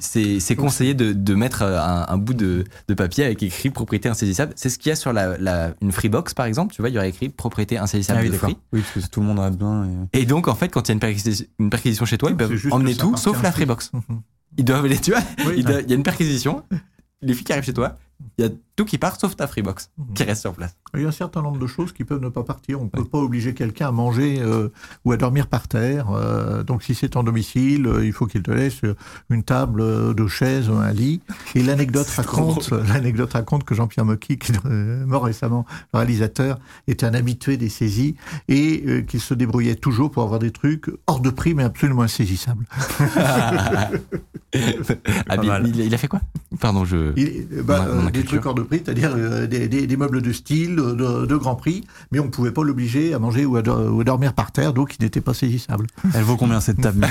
c'est 0.00 0.56
conseillé 0.56 0.94
de, 0.94 1.12
de 1.12 1.34
mettre 1.34 1.62
euh, 1.62 1.78
un, 1.80 2.06
un 2.08 2.16
bout 2.18 2.34
de, 2.34 2.64
de 2.88 2.94
papier 2.94 3.24
avec 3.24 3.42
écrit 3.42 3.70
propriété 3.70 4.08
insaisissable. 4.08 4.52
C'est 4.56 4.68
ce 4.70 4.78
qu'il 4.78 4.90
y 4.90 4.92
a 4.92 4.96
sur 4.96 5.12
la, 5.12 5.36
la- 5.38 5.74
une 5.80 5.92
Freebox 5.92 6.34
par 6.34 6.46
exemple. 6.46 6.74
Tu 6.74 6.82
vois, 6.82 6.88
il 6.88 6.94
y 6.94 6.98
aurait 6.98 7.08
écrit 7.10 7.28
propriété 7.28 7.78
insaisissable 7.78 8.20
Ah 8.20 8.24
oui, 8.24 8.30
de. 8.30 8.36
Free. 8.36 8.56
Oui, 8.72 8.82
parce 8.94 9.06
que 9.06 9.10
tout 9.10 9.20
le 9.20 9.26
monde 9.26 9.38
en 9.38 9.42
a 9.44 9.50
besoin. 9.50 9.88
et- 10.12 10.20
Et 10.22 10.26
donc 10.26 10.48
en 10.48 10.54
fait, 10.54 10.68
quand 10.68 10.82
il 10.88 10.88
y 10.88 10.92
a 10.92 10.94
une 10.94 11.00
perquisition, 11.00 11.46
une 11.58 11.70
perquisition 11.70 12.04
chez 12.06 12.18
toi, 12.18 12.30
ils 12.30 12.36
peuvent 12.36 12.52
emmener 12.70 12.94
tout 12.96 13.16
sauf 13.16 13.42
la 13.42 13.50
Free. 13.52 13.62
Freebox. 13.62 13.90
Mhm. 13.92 14.20
Ils 14.56 14.64
doivent 14.64 14.86
les, 14.86 14.98
tu 14.98 15.10
vois, 15.10 15.20
Oui. 15.46 15.54
il 15.58 15.64
doit- 15.64 15.80
il 15.80 15.88
y 15.90 15.92
a 15.92 15.96
une 15.96 16.02
perquisition. 16.02 16.62
Les 17.22 17.34
flics 17.34 17.50
arrivent 17.50 17.64
chez 17.64 17.72
toi, 17.72 17.96
il 18.38 18.44
y 18.44 18.48
a 18.48 18.50
tout 18.76 18.84
qui 18.84 18.98
part 18.98 19.20
sauf 19.20 19.36
ta 19.36 19.46
Freebox 19.46 19.90
Mhm. 19.98 20.14
qui 20.14 20.22
reste 20.24 20.40
sur 20.40 20.52
place. 20.52 20.74
Il 20.94 21.02
y 21.02 21.04
a 21.04 21.08
un 21.08 21.12
certain 21.12 21.42
nombre 21.42 21.58
de 21.60 21.66
choses 21.68 21.92
qui 21.92 22.02
peuvent 22.04 22.20
ne 22.20 22.28
pas 22.28 22.42
partir. 22.42 22.80
On 22.80 22.84
ne 22.84 22.88
peut 22.88 23.04
pas 23.04 23.18
obliger 23.18 23.54
quelqu'un 23.54 23.88
à 23.88 23.92
manger 23.92 24.38
euh, 24.40 24.68
ou 25.04 25.12
à 25.12 25.16
dormir 25.16 25.46
par 25.46 25.68
terre. 25.68 26.10
Euh, 26.10 26.62
donc 26.64 26.82
si 26.82 26.94
c'est 26.96 27.16
en 27.16 27.22
domicile, 27.22 27.86
euh, 27.86 28.04
il 28.04 28.12
faut 28.12 28.26
qu'il 28.26 28.42
te 28.42 28.50
laisse 28.50 28.80
une 29.30 29.44
table, 29.44 29.80
euh, 29.80 30.12
deux 30.14 30.26
chaises, 30.28 30.68
un 30.70 30.92
lit. 30.92 31.20
Et 31.54 31.62
l'anecdote 31.62 32.08
raconte, 32.16 32.70
l'anecdote 32.70 33.32
raconte 33.32 33.62
que 33.64 33.74
Jean-Pierre 33.76 34.04
Mocky, 34.04 34.38
qui 34.38 34.50
est 34.52 34.64
mort 35.06 35.24
récemment, 35.24 35.64
le 35.92 35.98
réalisateur, 36.00 36.58
était 36.88 37.06
un 37.06 37.14
habitué 37.14 37.56
des 37.56 37.68
saisies 37.68 38.16
et 38.48 38.82
euh, 38.86 39.02
qu'il 39.02 39.20
se 39.20 39.34
débrouillait 39.34 39.76
toujours 39.76 40.10
pour 40.10 40.22
avoir 40.24 40.40
des 40.40 40.50
trucs 40.50 40.90
hors 41.06 41.20
de 41.20 41.30
prix 41.30 41.54
mais 41.54 41.62
absolument 41.64 42.02
insaisissables. 42.02 42.66
Ah, 45.28 45.36
il, 45.64 45.80
il 45.80 45.94
a 45.94 45.98
fait 45.98 46.06
quoi? 46.06 46.20
Pardon, 46.60 46.84
je. 46.84 47.12
Il- 47.16 47.62
bah, 47.64 47.86
Mon- 47.88 48.02
mon 48.02 48.10
des 48.24 48.28
trucs 48.28 48.46
hors 48.46 48.54
de 48.54 48.62
prix, 48.62 48.82
c'est-à-dire 48.84 49.12
euh, 49.16 49.46
des, 49.46 49.68
des- 49.68 49.86
des 49.86 49.96
meubles 49.96 50.20
de 50.22 50.32
style, 50.32 50.76
de, 50.76 51.26
de 51.26 51.36
grand 51.36 51.54
prix, 51.56 51.84
mais 52.12 52.18
on 52.20 52.24
ne 52.24 52.30
pouvait 52.30 52.50
pas 52.52 52.62
l'obliger 52.64 53.14
à 53.14 53.18
manger 53.18 53.44
ou 53.46 53.56
à, 53.56 53.62
do- 53.62 53.90
ou 53.90 54.00
à 54.00 54.04
dormir 54.04 54.32
par 54.34 54.50
terre, 54.52 54.72
donc 54.72 54.96
il 54.98 55.02
n'était 55.04 55.20
pas 55.20 55.34
saisissable. 55.34 55.86
Elle 56.14 56.22
vaut 56.24 56.36
combien 56.36 56.60
cette 56.60 56.80
table 56.80 57.06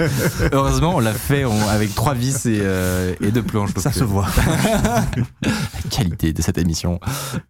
Heureusement, 0.52 0.96
on 0.96 1.00
l'a 1.00 1.12
fait 1.14 1.44
on- 1.44 1.68
avec 1.68 1.94
trois 1.94 2.14
vis 2.14 2.46
et, 2.46 2.58
euh, 2.60 3.14
et 3.20 3.30
deux 3.30 3.42
planches. 3.42 3.70
Ça 3.76 3.92
se 3.92 4.04
voit. 4.04 4.26
la 5.42 5.50
qualité 5.90 6.32
de 6.32 6.42
cette 6.42 6.58
émission. 6.58 7.00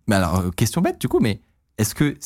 Mais 0.07 0.17
alors, 0.17 0.45
question 0.57 0.81
bête 0.81 1.01
du 1.01 1.09
coup, 1.09 1.19
mais 1.21 1.41
est-ce 1.79 1.95
que 1.95 2.17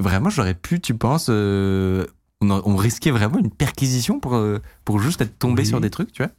vraiment 0.00 0.30
j'aurais 0.30 0.54
pu, 0.54 0.80
tu 0.80 0.94
penses, 0.94 1.26
euh, 1.30 2.04
on, 2.40 2.76
risquait 2.76 3.10
vraiment 3.12 3.38
une 3.38 3.50
perquisition 3.50 4.18
pour, 4.18 4.36
pour 4.84 4.98
juste 4.98 5.20
être 5.20 5.38
tombé 5.38 5.62
Oui. 5.62 5.68
sur 5.68 5.80
des 5.80 5.90
trucs, 5.90 6.12
tu 6.12 6.22
vois? 6.24 6.32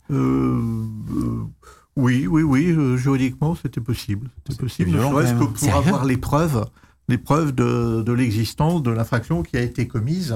Oui, 1.96 2.28
oui, 2.28 2.42
oui, 2.44 2.72
euh, 2.72 2.98
juridiquement, 2.98 3.56
c'était 3.56 3.82
possible. 3.82 4.30
C'était 4.48 4.60
possible, 4.60 4.92
ne 4.92 4.98
violent, 4.98 5.12
que 5.40 5.60
pour 5.66 5.76
avoir 5.76 6.06
les 6.06 6.18
preuves, 6.18 6.66
les 7.08 7.18
preuves 7.18 7.54
de, 7.54 8.02
de 8.02 8.12
l'existence 8.14 8.82
de 8.84 8.92
l'infraction 8.92 9.44
qui 9.44 9.58
a 9.58 9.62
été 9.62 9.88
commise, 9.88 10.36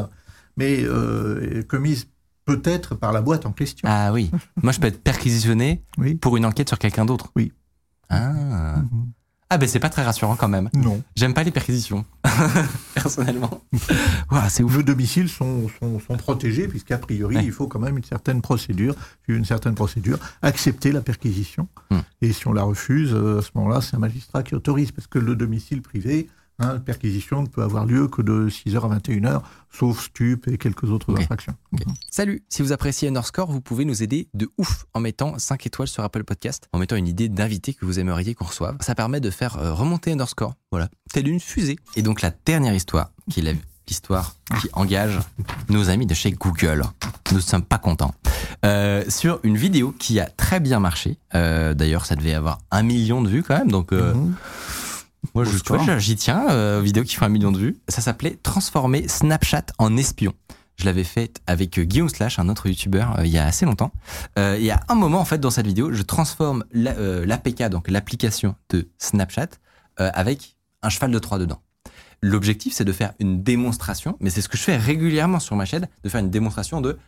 mais 0.55 0.83
euh, 0.83 1.63
commise 1.63 2.07
peut-être 2.45 2.95
par 2.95 3.11
la 3.11 3.21
boîte 3.21 3.45
en 3.45 3.51
question. 3.51 3.87
Ah 3.89 4.11
oui. 4.13 4.31
Moi, 4.63 4.71
je 4.71 4.79
peux 4.79 4.87
être 4.87 5.01
perquisitionné 5.03 5.83
Oui. 5.97 6.15
pour 6.15 6.37
une 6.37 6.45
enquête 6.45 6.69
sur 6.69 6.79
quelqu'un 6.79 7.05
d'autre. 7.05 7.31
Oui. 7.35 7.51
Ah. 8.09 8.77
Mhm. 8.77 9.11
Ah 9.49 9.57
ben 9.57 9.67
c'est 9.69 9.79
pas 9.79 9.89
très 9.89 10.03
rassurant 10.03 10.35
quand 10.35 10.49
même. 10.49 10.69
Non. 10.73 11.01
J'aime 11.15 11.33
pas 11.33 11.43
les 11.43 11.51
perquisitions, 11.51 12.03
personnellement. 12.93 13.61
Ouah, 14.31 14.49
c'est 14.49 14.63
ouf. 14.63 14.75
Nos 14.75 14.83
domiciles 14.83 15.29
sont, 15.29 15.67
sont, 15.79 15.99
sont 15.99 16.17
protégés, 16.17 16.67
puisqu'a 16.67 16.97
priori, 16.97 17.37
Ouais. 17.37 17.45
il 17.45 17.51
faut 17.51 17.67
quand 17.67 17.79
même 17.79 17.97
une 17.97 18.03
certaine 18.03 18.41
procédure, 18.41 18.95
une 19.27 19.45
certaine 19.45 19.75
procédure, 19.75 20.19
accepter 20.41 20.91
la 20.91 21.01
perquisition. 21.01 21.67
Hmm. 21.91 21.99
Et 22.21 22.33
si 22.33 22.47
on 22.47 22.53
la 22.53 22.63
refuse, 22.63 23.11
euh, 23.13 23.39
à 23.39 23.41
ce 23.41 23.51
moment-là, 23.55 23.81
c'est 23.81 23.95
un 23.95 23.99
magistrat 23.99 24.43
qui 24.43 24.55
autorise, 24.55 24.91
parce 24.91 25.07
que 25.07 25.19
le 25.19 25.35
domicile 25.35 25.81
privé, 25.81 26.27
hein, 26.59 26.73
la 26.73 26.79
perquisition 26.79 27.41
ne 27.43 27.47
peut 27.47 27.61
avoir 27.63 27.85
lieu 27.85 28.07
que 28.07 28.21
de 28.21 28.49
6h 28.49 28.75
à 28.91 28.97
21h, 28.97 29.41
sauf 29.71 30.05
stup 30.05 30.47
et 30.47 30.57
quelques 30.57 30.85
autres 30.85 31.15
infractions. 31.19 31.53
Salut, 32.09 32.43
si 32.49 32.61
vous 32.61 32.71
appréciez 32.71 33.07
Underscore, 33.09 33.51
vous 33.51 33.61
pouvez 33.61 33.85
nous 33.85 34.03
aider 34.03 34.27
de 34.33 34.49
ouf 34.57 34.85
en 34.93 34.99
mettant 34.99 35.37
5 35.37 35.65
étoiles 35.67 35.87
sur 35.87 36.03
Apple 36.03 36.23
Podcast, 36.23 36.67
en 36.73 36.79
mettant 36.79 36.95
une 36.95 37.07
idée 37.07 37.29
d'invité 37.29 37.73
que 37.73 37.85
vous 37.85 37.99
aimeriez 37.99 38.33
qu'on 38.35 38.45
reçoive. 38.45 38.77
Ça 38.81 38.95
permet 38.95 39.19
de 39.19 39.29
faire 39.29 39.57
euh, 39.57 39.73
remonter 39.73 40.11
Underscore, 40.11 40.55
voilà, 40.71 40.89
telle 41.13 41.27
une 41.27 41.39
fusée. 41.39 41.77
Et 41.95 42.01
donc 42.01 42.21
la 42.21 42.31
dernière 42.45 42.73
histoire, 42.73 43.11
qui 43.29 43.39
est 43.41 43.43
la- 43.43 43.53
l'histoire 43.87 44.35
qui 44.59 44.67
engage 44.73 45.17
nos 45.69 45.89
amis 45.89 46.05
de 46.05 46.13
chez 46.13 46.31
Google. 46.31 46.83
Nous 47.31 47.37
ne 47.37 47.41
sommes 47.41 47.61
pas 47.63 47.77
contents. 47.77 48.13
Euh, 48.65 49.05
sur 49.07 49.39
une 49.43 49.55
vidéo 49.55 49.95
qui 49.97 50.19
a 50.19 50.25
très 50.25 50.59
bien 50.59 50.81
marché, 50.81 51.17
euh, 51.35 51.73
d'ailleurs 51.73 52.05
ça 52.05 52.17
devait 52.17 52.33
avoir 52.33 52.57
un 52.71 52.83
million 52.83 53.21
de 53.21 53.29
vues 53.29 53.43
quand 53.43 53.57
même, 53.57 53.71
donc... 53.71 53.93
euh, 53.93 54.13
Mhm. 54.13 54.33
Moi, 55.33 55.43
je, 55.43 55.57
tu 55.57 55.67
vois, 55.73 55.83
score. 55.83 55.99
j'y 55.99 56.15
tiens, 56.15 56.49
euh, 56.49 56.81
vidéo 56.83 57.03
qui 57.03 57.15
fait 57.15 57.25
un 57.25 57.29
million 57.29 57.51
de 57.51 57.57
vues. 57.59 57.77
Ça 57.87 58.01
s'appelait 58.01 58.37
Transformer 58.43 59.07
Snapchat 59.07 59.65
en 59.77 59.97
espion. 59.97 60.33
Je 60.77 60.85
l'avais 60.85 61.03
fait 61.03 61.41
avec 61.47 61.79
euh, 61.79 61.83
Guillaume 61.83 62.07
Slash, 62.09 62.37
un 62.37 62.49
autre 62.49 62.67
youtubeur, 62.67 63.17
euh, 63.19 63.25
il 63.25 63.31
y 63.31 63.37
a 63.39 63.45
assez 63.45 63.65
longtemps. 63.65 63.91
Euh, 64.37 64.57
il 64.59 64.65
y 64.65 64.69
a 64.71 64.79
un 64.89 64.95
moment, 64.95 65.19
en 65.19 65.25
fait, 65.25 65.39
dans 65.39 65.49
cette 65.49 65.65
vidéo, 65.65 65.91
je 65.91 66.03
transforme 66.03 66.63
la- 66.71 66.91
euh, 66.97 67.25
l'APK, 67.25 67.63
donc 67.69 67.89
l'application 67.89 68.55
de 68.69 68.87
Snapchat, 68.99 69.47
avec 69.97 70.55
un 70.83 70.89
cheval 70.89 71.09
de 71.09 71.17
Troie 71.17 71.39
dedans. 71.39 71.59
L'objectif, 72.21 72.73
c'est 72.73 72.85
de 72.85 72.91
faire 72.91 73.13
une 73.19 73.41
démonstration, 73.41 74.15
mais 74.19 74.29
c'est 74.29 74.41
ce 74.41 74.49
que 74.49 74.57
je 74.57 74.61
fais 74.63 74.77
régulièrement 74.77 75.39
sur 75.39 75.55
ma 75.55 75.65
chaîne, 75.65 75.87
de 76.03 76.09
faire 76.09 76.19
une 76.19 76.29
démonstration 76.29 76.81
de 76.81 76.99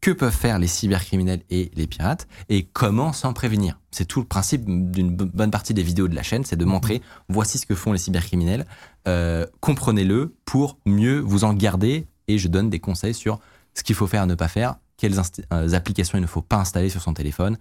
que 0.00 0.10
peuvent 0.10 0.34
faire 0.34 0.58
les 0.58 0.66
cybercriminels 0.66 1.42
et 1.50 1.70
les 1.74 1.86
pirates 1.86 2.26
et 2.48 2.64
comment 2.64 3.12
s'en 3.12 3.32
prévenir. 3.34 3.78
C'est 3.90 4.06
tout 4.06 4.20
le 4.20 4.26
principe 4.26 4.64
d'une 4.64 5.14
bo- 5.14 5.26
bonne 5.26 5.50
partie 5.50 5.74
des 5.74 5.82
vidéos 5.82 6.08
de 6.08 6.14
la 6.14 6.22
chaîne, 6.22 6.44
c'est 6.44 6.56
de 6.56 6.64
montrer 6.64 7.02
voici 7.28 7.58
ce 7.58 7.66
que 7.66 7.74
font 7.74 7.92
les 7.92 7.98
cybercriminels, 7.98 8.66
euh, 9.08 9.46
comprenez-le 9.60 10.34
pour 10.46 10.78
mieux 10.86 11.18
vous 11.20 11.44
en 11.44 11.52
garder 11.52 12.06
et 12.28 12.38
je 12.38 12.48
donne 12.48 12.70
des 12.70 12.80
conseils 12.80 13.12
sur 13.14 13.40
ce 13.74 13.82
qu'il 13.82 13.94
faut 13.94 14.06
faire, 14.06 14.26
ne 14.26 14.34
pas 14.34 14.48
faire, 14.48 14.76
quelles 14.96 15.18
euh, 15.52 15.72
applications 15.74 16.16
il 16.18 16.22
ne 16.22 16.26
faut 16.26 16.42
pas 16.42 16.56
installer 16.56 16.88
sur 16.88 17.02
son 17.02 17.12
téléphone, 17.14 17.58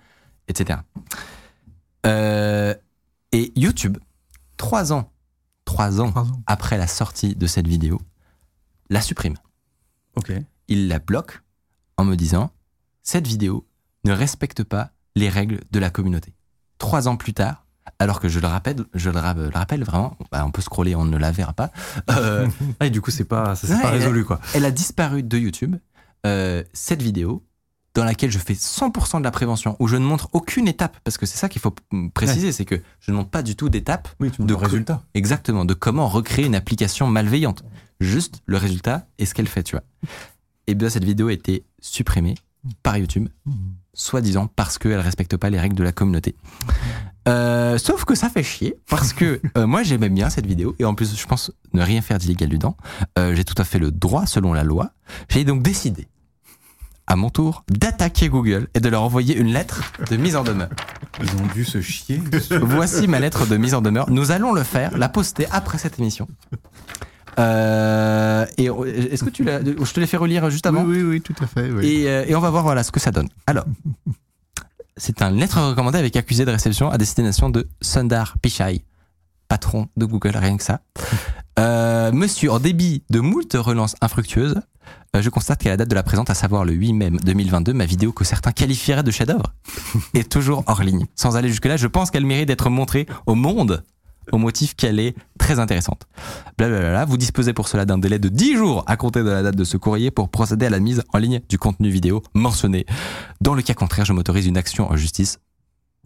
etc. 0.47 0.80
Euh, 2.06 2.73
et 3.32 3.52
YouTube, 3.56 3.97
trois 4.58 4.93
ans, 4.93 5.12
trois 5.65 5.99
ans 6.02 6.10
Trois 6.12 6.23
ans. 6.23 6.41
après 6.47 6.78
la 6.78 6.88
sortie 6.88 7.36
de 7.36 7.47
cette 7.47 7.67
vidéo, 7.67 7.99
la 8.89 9.02
supprime 9.02 9.36
Ok. 10.15 10.32
il 10.67 10.88
la 10.88 10.99
bloque 10.99 11.41
en 12.00 12.06
me 12.06 12.16
disant 12.16 12.52
cette 13.04 13.28
vidéo 13.28 13.68
ne 14.06 14.14
respecte 14.14 14.64
pas 14.64 14.92
les 15.16 15.30
règles 15.30 15.60
de 15.72 15.80
la 15.80 15.90
communauté. 15.90 16.34
Trois 16.78 17.08
ans 17.08 17.18
plus 17.18 17.34
tard, 17.34 17.66
alors 18.00 18.20
que 18.22 18.30
je 18.30 18.40
le 18.40 18.48
rappelle, 18.48 18.86
je 18.94 19.10
le, 19.10 19.20
ra- 19.20 19.34
le 19.34 19.50
rappelle 19.50 19.84
vraiment, 19.84 20.16
bah, 20.32 20.44
on 20.46 20.52
peut 20.52 20.62
scroller, 20.62 20.96
on 20.96 21.04
ne 21.06 21.18
la 21.18 21.32
verra 21.32 21.52
pas. 21.54 21.72
euh, 22.12 22.48
Ah, 22.80 22.86
et 22.86 22.90
du 22.90 23.02
coup, 23.02 23.12
c'est 23.12 23.26
pas, 23.26 23.56
ça 23.56 23.68
s'est 23.68 23.74
Ouais, 23.76 23.82
pas 23.82 23.90
elle- 23.90 24.00
résolu, 24.00 24.24
quoi. 24.24 24.40
elle 24.54 24.64
a 24.66 24.72
disparu 24.72 25.24
de 25.24 25.38
YouTube. 25.38 25.76
Euh, 26.26 26.64
cette 26.74 27.02
vidéo, 27.02 27.46
dans 27.96 28.06
laquelle 28.06 28.32
je 28.32 28.40
fais 28.40 28.54
100% 28.54 29.20
de 29.20 29.24
la 29.24 29.32
prévention, 29.32 29.76
où 29.80 29.88
je 29.88 29.98
ne 29.98 30.06
montre 30.06 30.30
aucune 30.32 30.68
étape, 30.70 30.98
parce 31.04 31.18
que 31.18 31.26
c'est 31.26 31.38
ça 31.38 31.50
qu'il 31.50 31.62
faut 31.62 31.74
préciser, 32.14 32.52
c'est 32.54 32.64
que 32.66 32.82
je 33.02 33.12
ne 33.12 33.18
montre 33.18 33.30
pas 33.32 33.42
du 33.42 33.56
tout 33.58 33.68
d'étape 33.68 34.08
Oui, 34.22 34.32
de 34.40 34.54
résultat. 34.54 35.04
Exactement, 35.16 35.66
de 35.66 35.74
comment 35.74 36.08
recréer 36.08 36.46
une 36.46 36.56
application 36.56 37.08
malveillante. 37.08 37.64
Juste 38.00 38.42
le 38.46 38.56
résultat 38.58 39.08
et 39.18 39.26
ce 39.26 39.34
qu'elle 39.34 39.48
fait, 39.50 39.64
tu 39.64 39.76
vois. 39.76 39.84
Et 40.70 40.76
bien 40.76 40.88
cette 40.90 41.04
vidéo 41.04 41.30
a 41.30 41.34
été 41.34 41.64
supprimée 41.82 42.36
par 42.84 42.96
YouTube, 42.98 43.28
Mhm. 43.48 43.54
soi-disant 43.96 44.48
parce 44.56 44.78
qu'elle 44.78 45.00
respecte 45.00 45.36
pas 45.36 45.50
les 45.50 45.60
règles 45.60 45.76
de 45.76 45.84
la 45.84 45.92
communauté. 45.92 46.36
Euh, 47.28 47.80
sauf 47.80 48.06
que 48.06 48.14
ça 48.14 48.30
fait 48.30 48.44
chier, 48.44 48.76
parce 48.88 49.14
que 49.14 49.42
euh, 49.58 49.66
moi 49.66 49.82
j'aimais 49.82 50.10
bien 50.10 50.30
cette 50.30 50.46
vidéo, 50.46 50.76
et 50.78 50.86
en 50.86 50.94
plus 50.94 51.16
je 51.18 51.26
pense 51.26 51.52
ne 51.74 51.82
rien 51.82 52.02
faire 52.02 52.20
d'illégal 52.20 52.50
dedans. 52.50 52.78
Euh, 53.18 53.34
j'ai 53.36 53.44
tout 53.46 53.56
à 53.58 53.64
fait 53.64 53.80
le 53.80 53.90
droit 53.90 54.28
selon 54.28 54.54
la 54.54 54.64
loi. 54.64 54.92
J'ai 55.30 55.44
donc 55.44 55.64
décidé, 55.64 56.08
à 57.08 57.16
mon 57.16 57.32
tour, 57.32 57.64
d'attaquer 57.70 58.30
Google 58.30 58.68
et 58.76 58.80
de 58.80 58.90
leur 58.90 59.02
envoyer 59.02 59.36
une 59.36 59.52
lettre 59.52 59.92
de 60.12 60.18
mise 60.18 60.36
en 60.36 60.44
demeure. 60.44 60.70
Ils 61.20 61.32
ont 61.42 61.48
dû 61.54 61.66
se 61.66 61.82
chier. 61.82 62.22
Voici 62.62 63.08
ma 63.08 63.20
lettre 63.20 63.48
de 63.48 63.58
mise 63.58 63.74
en 63.74 63.82
demeure. 63.82 64.12
Nous 64.12 64.30
allons 64.30 64.54
le 64.54 64.62
faire, 64.64 64.96
la 65.00 65.10
poster 65.10 65.48
après 65.52 65.80
cette 65.80 65.98
émission. 66.00 66.28
Euh, 67.38 68.46
et 68.58 68.70
on- 68.70 68.86
est-ce 68.86 69.24
que 69.24 69.30
tu 69.30 69.44
l'as 69.44 69.60
Je 69.63 69.94
te 69.94 70.00
l'ai 70.00 70.08
fait 70.08 70.18
relire 70.18 70.50
juste 70.50 70.65
avant. 70.65 70.84
Oui, 70.84 70.98
oui, 70.98 71.04
oui, 71.04 71.22
tout 71.22 71.36
à 71.42 71.48
fait. 71.48 71.70
oui. 71.72 71.86
Et, 71.86 72.10
euh, 72.10 72.26
et 72.28 72.36
on 72.36 72.39
va 72.39 72.50
voir 72.50 72.63
voilà 72.63 72.84
ce 72.84 72.92
que 72.92 73.00
ça 73.00 73.12
donne. 73.12 73.30
Alors, 73.48 73.65
c'est 74.98 75.22
un 75.22 75.32
lettre 75.32 75.60
recommandée 75.62 76.00
avec 76.00 76.15
accusé 76.15 76.46
de 76.46 76.52
réception 76.52 76.89
à 76.89 76.98
destination 76.98 77.50
de 77.50 77.68
Sundar 77.82 78.38
Pichai, 78.42 78.84
patron 79.48 79.88
de 79.98 80.06
Google, 80.06 80.36
rien 80.36 80.58
que 80.58 80.63
ça. 80.63 80.82
Euh, 81.58 82.13
monsieur, 82.13 82.54
en 82.54 82.60
débit 82.60 83.04
de 83.10 83.20
moult 83.20 83.52
relances 83.54 83.94
infructueuses, 84.00 84.62
euh, 85.13 85.22
je 85.22 85.30
constate 85.30 85.62
qu'à 85.62 85.72
la 85.72 85.76
date 85.76 85.89
de 85.89 85.96
la 85.96 86.04
présente, 86.04 86.30
à 86.30 86.34
savoir 86.34 86.63
le 86.63 86.72
8 86.72 86.94
mai 86.94 87.12
2022, 87.12 87.74
ma 87.74 87.84
vidéo 87.86 88.13
que 88.13 88.24
certains 88.24 88.54
qualifieraient 88.54 89.04
de 89.04 89.12
chef-d'œuvre 89.12 89.52
est 90.13 90.32
toujours 90.32 90.63
hors 90.68 90.82
ligne. 90.84 91.06
Sans 91.18 91.36
aller 91.36 91.50
jusque-là, 91.50 91.76
je 91.76 91.88
pense 91.88 92.12
qu'elle 92.12 92.26
mérite 92.26 92.48
d'être 92.48 92.70
montrée 92.70 93.08
au 93.26 93.36
monde 93.36 93.84
au 94.32 94.38
motif 94.38 94.76
qu'elle 94.76 95.00
est 95.00 95.15
très 95.38 95.60
intéressante. 95.60 96.08
Blablabla. 96.58 97.06
Vous 97.06 97.18
disposez 97.18 97.54
pour 97.54 97.68
cela 97.68 97.86
d'un 97.86 97.98
délai 97.98 98.20
de 98.20 98.30
10 98.30 98.56
jours 98.56 98.84
à 98.88 98.98
compter 98.98 99.24
de 99.24 99.30
la 99.30 99.44
date 99.44 99.56
de 99.56 99.63
ce 99.63 99.78
courrier 99.78 100.12
pour 100.12 100.30
procéder 100.30 100.65
à 100.65 100.70
la 100.70 100.80
mise 100.80 101.04
en 101.13 101.18
ligne 101.18 101.42
du 101.50 101.58
contenu 101.58 101.89
vidéo 101.89 102.24
mentionné. 102.34 102.86
Dans 103.42 103.56
le 103.56 103.62
cas 103.62 103.74
contraire, 103.74 104.06
je 104.06 104.13
m'autorise 104.13 104.48
une 104.48 104.58
action 104.58 104.92
en 104.92 104.96
justice 104.96 105.39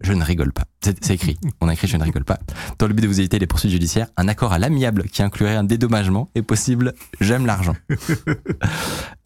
je 0.00 0.12
ne 0.12 0.24
rigole 0.24 0.52
pas. 0.52 0.64
C'est 0.82 1.10
écrit. 1.10 1.38
On 1.60 1.68
a 1.68 1.72
écrit 1.72 1.86
je 1.86 1.96
ne 1.96 2.02
rigole 2.02 2.24
pas. 2.24 2.38
Dans 2.78 2.86
le 2.86 2.94
but 2.94 3.02
de 3.02 3.06
vous 3.06 3.20
éviter 3.20 3.38
les 3.38 3.46
poursuites 3.46 3.70
judiciaires, 3.70 4.08
un 4.16 4.28
accord 4.28 4.52
à 4.52 4.58
l'amiable 4.58 5.04
qui 5.04 5.22
inclurait 5.22 5.54
un 5.54 5.64
dédommagement 5.64 6.30
est 6.34 6.42
possible. 6.42 6.94
J'aime 7.20 7.46
l'argent. 7.46 7.76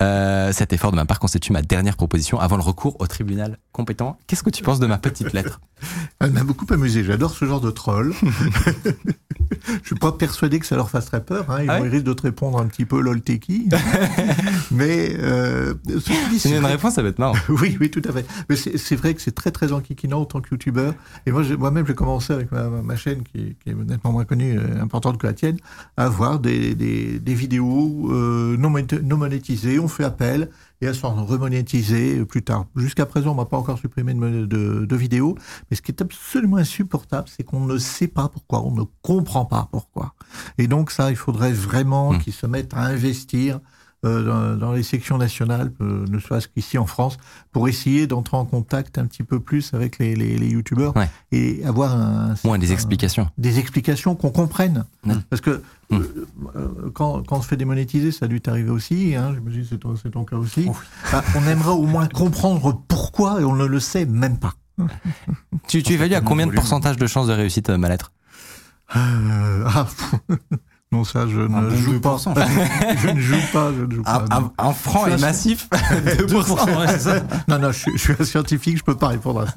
Euh, 0.01 0.53
cet 0.53 0.73
effort 0.73 0.93
de 0.93 0.97
ma 0.97 1.07
part 1.07 1.19
constitue 1.19 1.53
ma 1.53 1.61
dernière 1.61 1.97
proposition 1.97 2.39
avant 2.39 2.57
le 2.57 2.63
recours 2.63 2.95
au 3.01 3.09
tribunal 3.09 3.59
compétent. 3.79 4.19
Qu'est-ce 4.27 4.43
que 4.43 4.51
tu 4.51 4.65
penses 4.65 4.81
de 4.81 4.89
ma 4.89 4.99
petite 4.99 5.33
lettre? 5.33 5.61
Elle 6.21 6.33
m'a 6.33 6.43
beaucoup 6.43 6.67
amusé. 6.75 7.05
J'adore 7.05 7.31
ce 7.31 7.45
genre 7.45 7.61
de 7.61 7.71
troll. 7.71 8.13
Je 9.83 9.87
suis 9.87 9.95
pas 9.95 10.11
persuadé 10.11 10.59
que 10.59 10.67
ça 10.67 10.75
leur 10.75 10.91
fasse 10.91 11.07
très 11.07 11.23
peur. 11.25 11.49
Hein. 11.49 11.63
Ils, 11.63 11.71
Ah 11.71 11.77
risquent 11.77 12.05
de 12.05 12.13
te 12.13 12.23
répondre 12.23 12.59
un 12.59 12.67
petit 12.67 12.85
peu 12.85 13.01
lol 13.01 13.21
t'es 13.21 13.39
qui. 13.39 13.69
Mais 14.73 15.15
euh, 15.21 15.75
C'est 16.39 16.51
une 16.51 16.67
réponse, 16.67 16.95
ça 16.95 17.03
va 17.03 17.09
être 17.09 17.21
marrant. 17.21 17.37
Oui, 17.49 17.79
oui, 17.81 17.89
tout 17.89 18.03
à 18.09 18.13
fait. 18.13 18.27
Mais 18.51 18.57
c'est 18.57 18.97
vrai 18.97 19.15
que 19.15 19.23
c'est 19.23 19.35
très, 19.35 19.53
très 19.53 19.73
enquiquinant 19.73 20.23
en 20.23 20.25
tant 20.25 20.41
que 20.41 20.49
youtubeur. 20.51 20.93
Et 21.25 21.31
moi, 21.31 21.45
moi-même, 21.57 21.87
j'ai 21.87 21.95
commencé 21.95 22.33
avec 22.33 22.51
ma, 22.51 22.65
ma 22.65 22.97
chaîne, 22.97 23.23
qui, 23.23 23.57
qui 23.63 23.71
est 23.71 23.75
nettement 23.75 24.11
moins 24.11 24.25
connue, 24.25 24.59
importante 24.81 25.19
que 25.19 25.27
la 25.29 25.35
tienne, 25.35 25.59
à 25.97 26.09
voir 26.09 26.41
des, 26.41 26.75
des, 26.75 27.21
des 27.21 27.35
vidéos 27.35 28.11
euh, 28.11 28.57
non 28.57 29.17
monétisées. 29.17 29.79
On 29.79 29.89
fait 29.89 30.05
appel 30.05 30.51
et 30.81 30.87
elles 30.87 30.95
sont 30.95 31.13
remonétisées 31.25 32.25
plus 32.25 32.43
tard. 32.43 32.67
Jusqu'à 32.77 33.07
présent, 33.07 33.33
on 33.33 33.35
m'a 33.35 33.45
pas 33.47 33.57
encore 33.57 33.79
supprimé 33.79 34.15
de, 34.15 34.19
mon- 34.21 34.43
de, 34.47 34.85
de 34.87 34.97
vidéos. 34.97 35.37
Mais 35.71 35.77
ce 35.77 35.83
qui 35.83 35.91
est 35.93 36.01
absolument 36.03 36.57
insupportable, 36.59 37.29
c'est 37.35 37.43
qu'on 37.43 37.65
ne 37.67 37.79
sait 37.79 38.09
pas 38.09 38.29
pourquoi, 38.29 38.63
on 38.65 38.71
ne 38.73 38.85
comprend 39.03 39.45
pas 39.45 39.69
pourquoi. 39.73 40.15
Et 40.59 40.67
donc 40.69 40.91
ça, 40.91 41.11
il 41.11 41.17
faudrait 41.17 41.53
vraiment 41.53 42.13
Mm. 42.13 42.19
qu'ils 42.19 42.33
se 42.33 42.47
mettent 42.47 42.75
à 42.75 42.81
investir 42.83 43.57
euh, 43.57 43.59
dans, 44.05 44.57
dans 44.57 44.73
les 44.73 44.83
sections 44.83 45.19
nationales, 45.19 45.73
euh, 45.81 46.05
ne 46.09 46.19
serait-ce 46.21 46.47
qu'ici 46.49 46.79
en 46.79 46.87
France, 46.87 47.17
pour 47.53 47.69
essayer 47.69 48.07
d'entrer 48.07 48.37
en 48.37 48.45
contact 48.45 48.97
un 48.99 49.07
petit 49.07 49.23
peu 49.25 49.41
plus 49.41 49.75
avec 49.75 49.99
les, 49.99 50.15
les, 50.15 50.39
les 50.39 50.49
youtubeurs 50.49 50.97
Ouais. 50.97 51.09
et 51.33 51.65
avoir 51.65 51.95
un, 51.97 52.35
Moins 52.45 52.59
des 52.59 52.71
un- 52.71 52.75
explications. 52.75 53.29
des 53.39 53.59
explications 53.59 54.15
qu'on 54.15 54.31
comprenne. 54.31 54.85
Parce 55.31 55.41
que 55.43 55.63
Mm. 55.91 55.97
euh, 55.97 56.27
euh, 56.57 56.91
quand, 56.93 57.23
quand 57.27 57.39
on 57.39 57.41
se 57.43 57.49
fait 57.49 57.57
démonétiser, 57.57 58.13
ça 58.13 58.27
a 58.27 58.29
dû 58.29 58.43
t'arriver 58.43 58.69
aussi, 58.69 59.15
hein, 59.15 59.33
j'imagine 59.35 59.63
que 59.63 59.69
c'est 59.71 59.79
ton, 59.79 59.97
c'est 59.97 60.11
ton 60.11 60.25
cas 60.25 60.37
aussi, 60.37 60.67
Oh 60.69 60.77
Bah, 61.11 61.25
on 61.35 61.43
aimerait 61.49 61.71
au 61.71 61.87
moins 61.87 62.07
comprendre 62.09 62.83
pourquoi 62.89 63.41
et 63.41 63.45
on 63.45 63.55
ne 63.57 63.65
le 63.65 63.81
sait 63.81 64.05
même 64.05 64.37
pas. 64.39 64.53
Tu, 65.67 65.83
tu 65.83 65.95
évalues 65.95 66.15
à 66.15 66.21
combien 66.21 66.47
de 66.47 66.53
pourcentage 66.53 66.99
de 66.99 67.07
chances 67.07 67.27
de 67.29 67.33
réussite 67.33 67.71
euh, 67.71 67.79
ma 67.79 67.89
lettre 67.89 68.13
Euh, 68.97 69.65
ah, 69.67 69.87
non, 70.91 71.05
ça, 71.05 71.27
je 71.29 71.41
ne 71.41 71.47
bon 71.49 71.71
joue 71.77 72.01
pas. 72.01 72.17
2%. 72.17 72.35
je 73.03 73.09
ne 73.09 73.21
joue 73.21 73.37
pas, 73.53 73.71
je 73.79 73.85
ne 73.85 73.95
joue 73.97 74.03
pas. 74.03 74.25
un, 74.59 74.73
franc 74.73 75.05
un- 75.05 75.19
massif 75.19 75.69
2%. 75.93 76.79
Ouais, 76.79 76.87
c'est 76.89 76.99
ça. 77.01 77.21
Non, 77.47 77.59
non, 77.59 77.73
je, 77.73 77.79
suis- 77.79 77.93
je 77.93 77.99
suis 77.99 78.15
un 78.19 78.25
scientifique, 78.25 78.79
je 78.79 78.83
peux 78.85 78.97
pas 78.97 79.09
répondre 79.09 79.41
à 79.43 79.47
ça. 79.47 79.55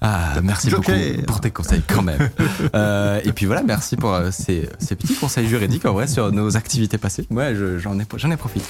Ah, 0.00 0.40
merci 0.42 0.70
Joker. 0.70 0.94
beaucoup 0.96 1.22
pour 1.26 1.40
tes 1.40 1.50
conseils 1.50 1.82
quand 1.86 2.02
même. 2.02 2.30
Euh, 2.74 3.20
et 3.24 3.32
puis 3.32 3.46
voilà, 3.46 3.62
merci 3.64 3.96
pour 3.96 4.12
euh, 4.14 4.30
ces, 4.30 4.68
ces 4.78 4.94
petits 4.94 5.14
conseils 5.16 5.48
juridiques 5.48 5.84
en 5.86 5.92
vrai 5.92 6.06
sur 6.06 6.30
nos 6.32 6.56
activités 6.56 6.98
passées. 6.98 7.26
Moi, 7.30 7.54
je- 7.54 7.78
j'en 7.78 7.98
ai, 7.98 8.06
j'en 8.16 8.30
ai 8.30 8.36
profité. 8.36 8.66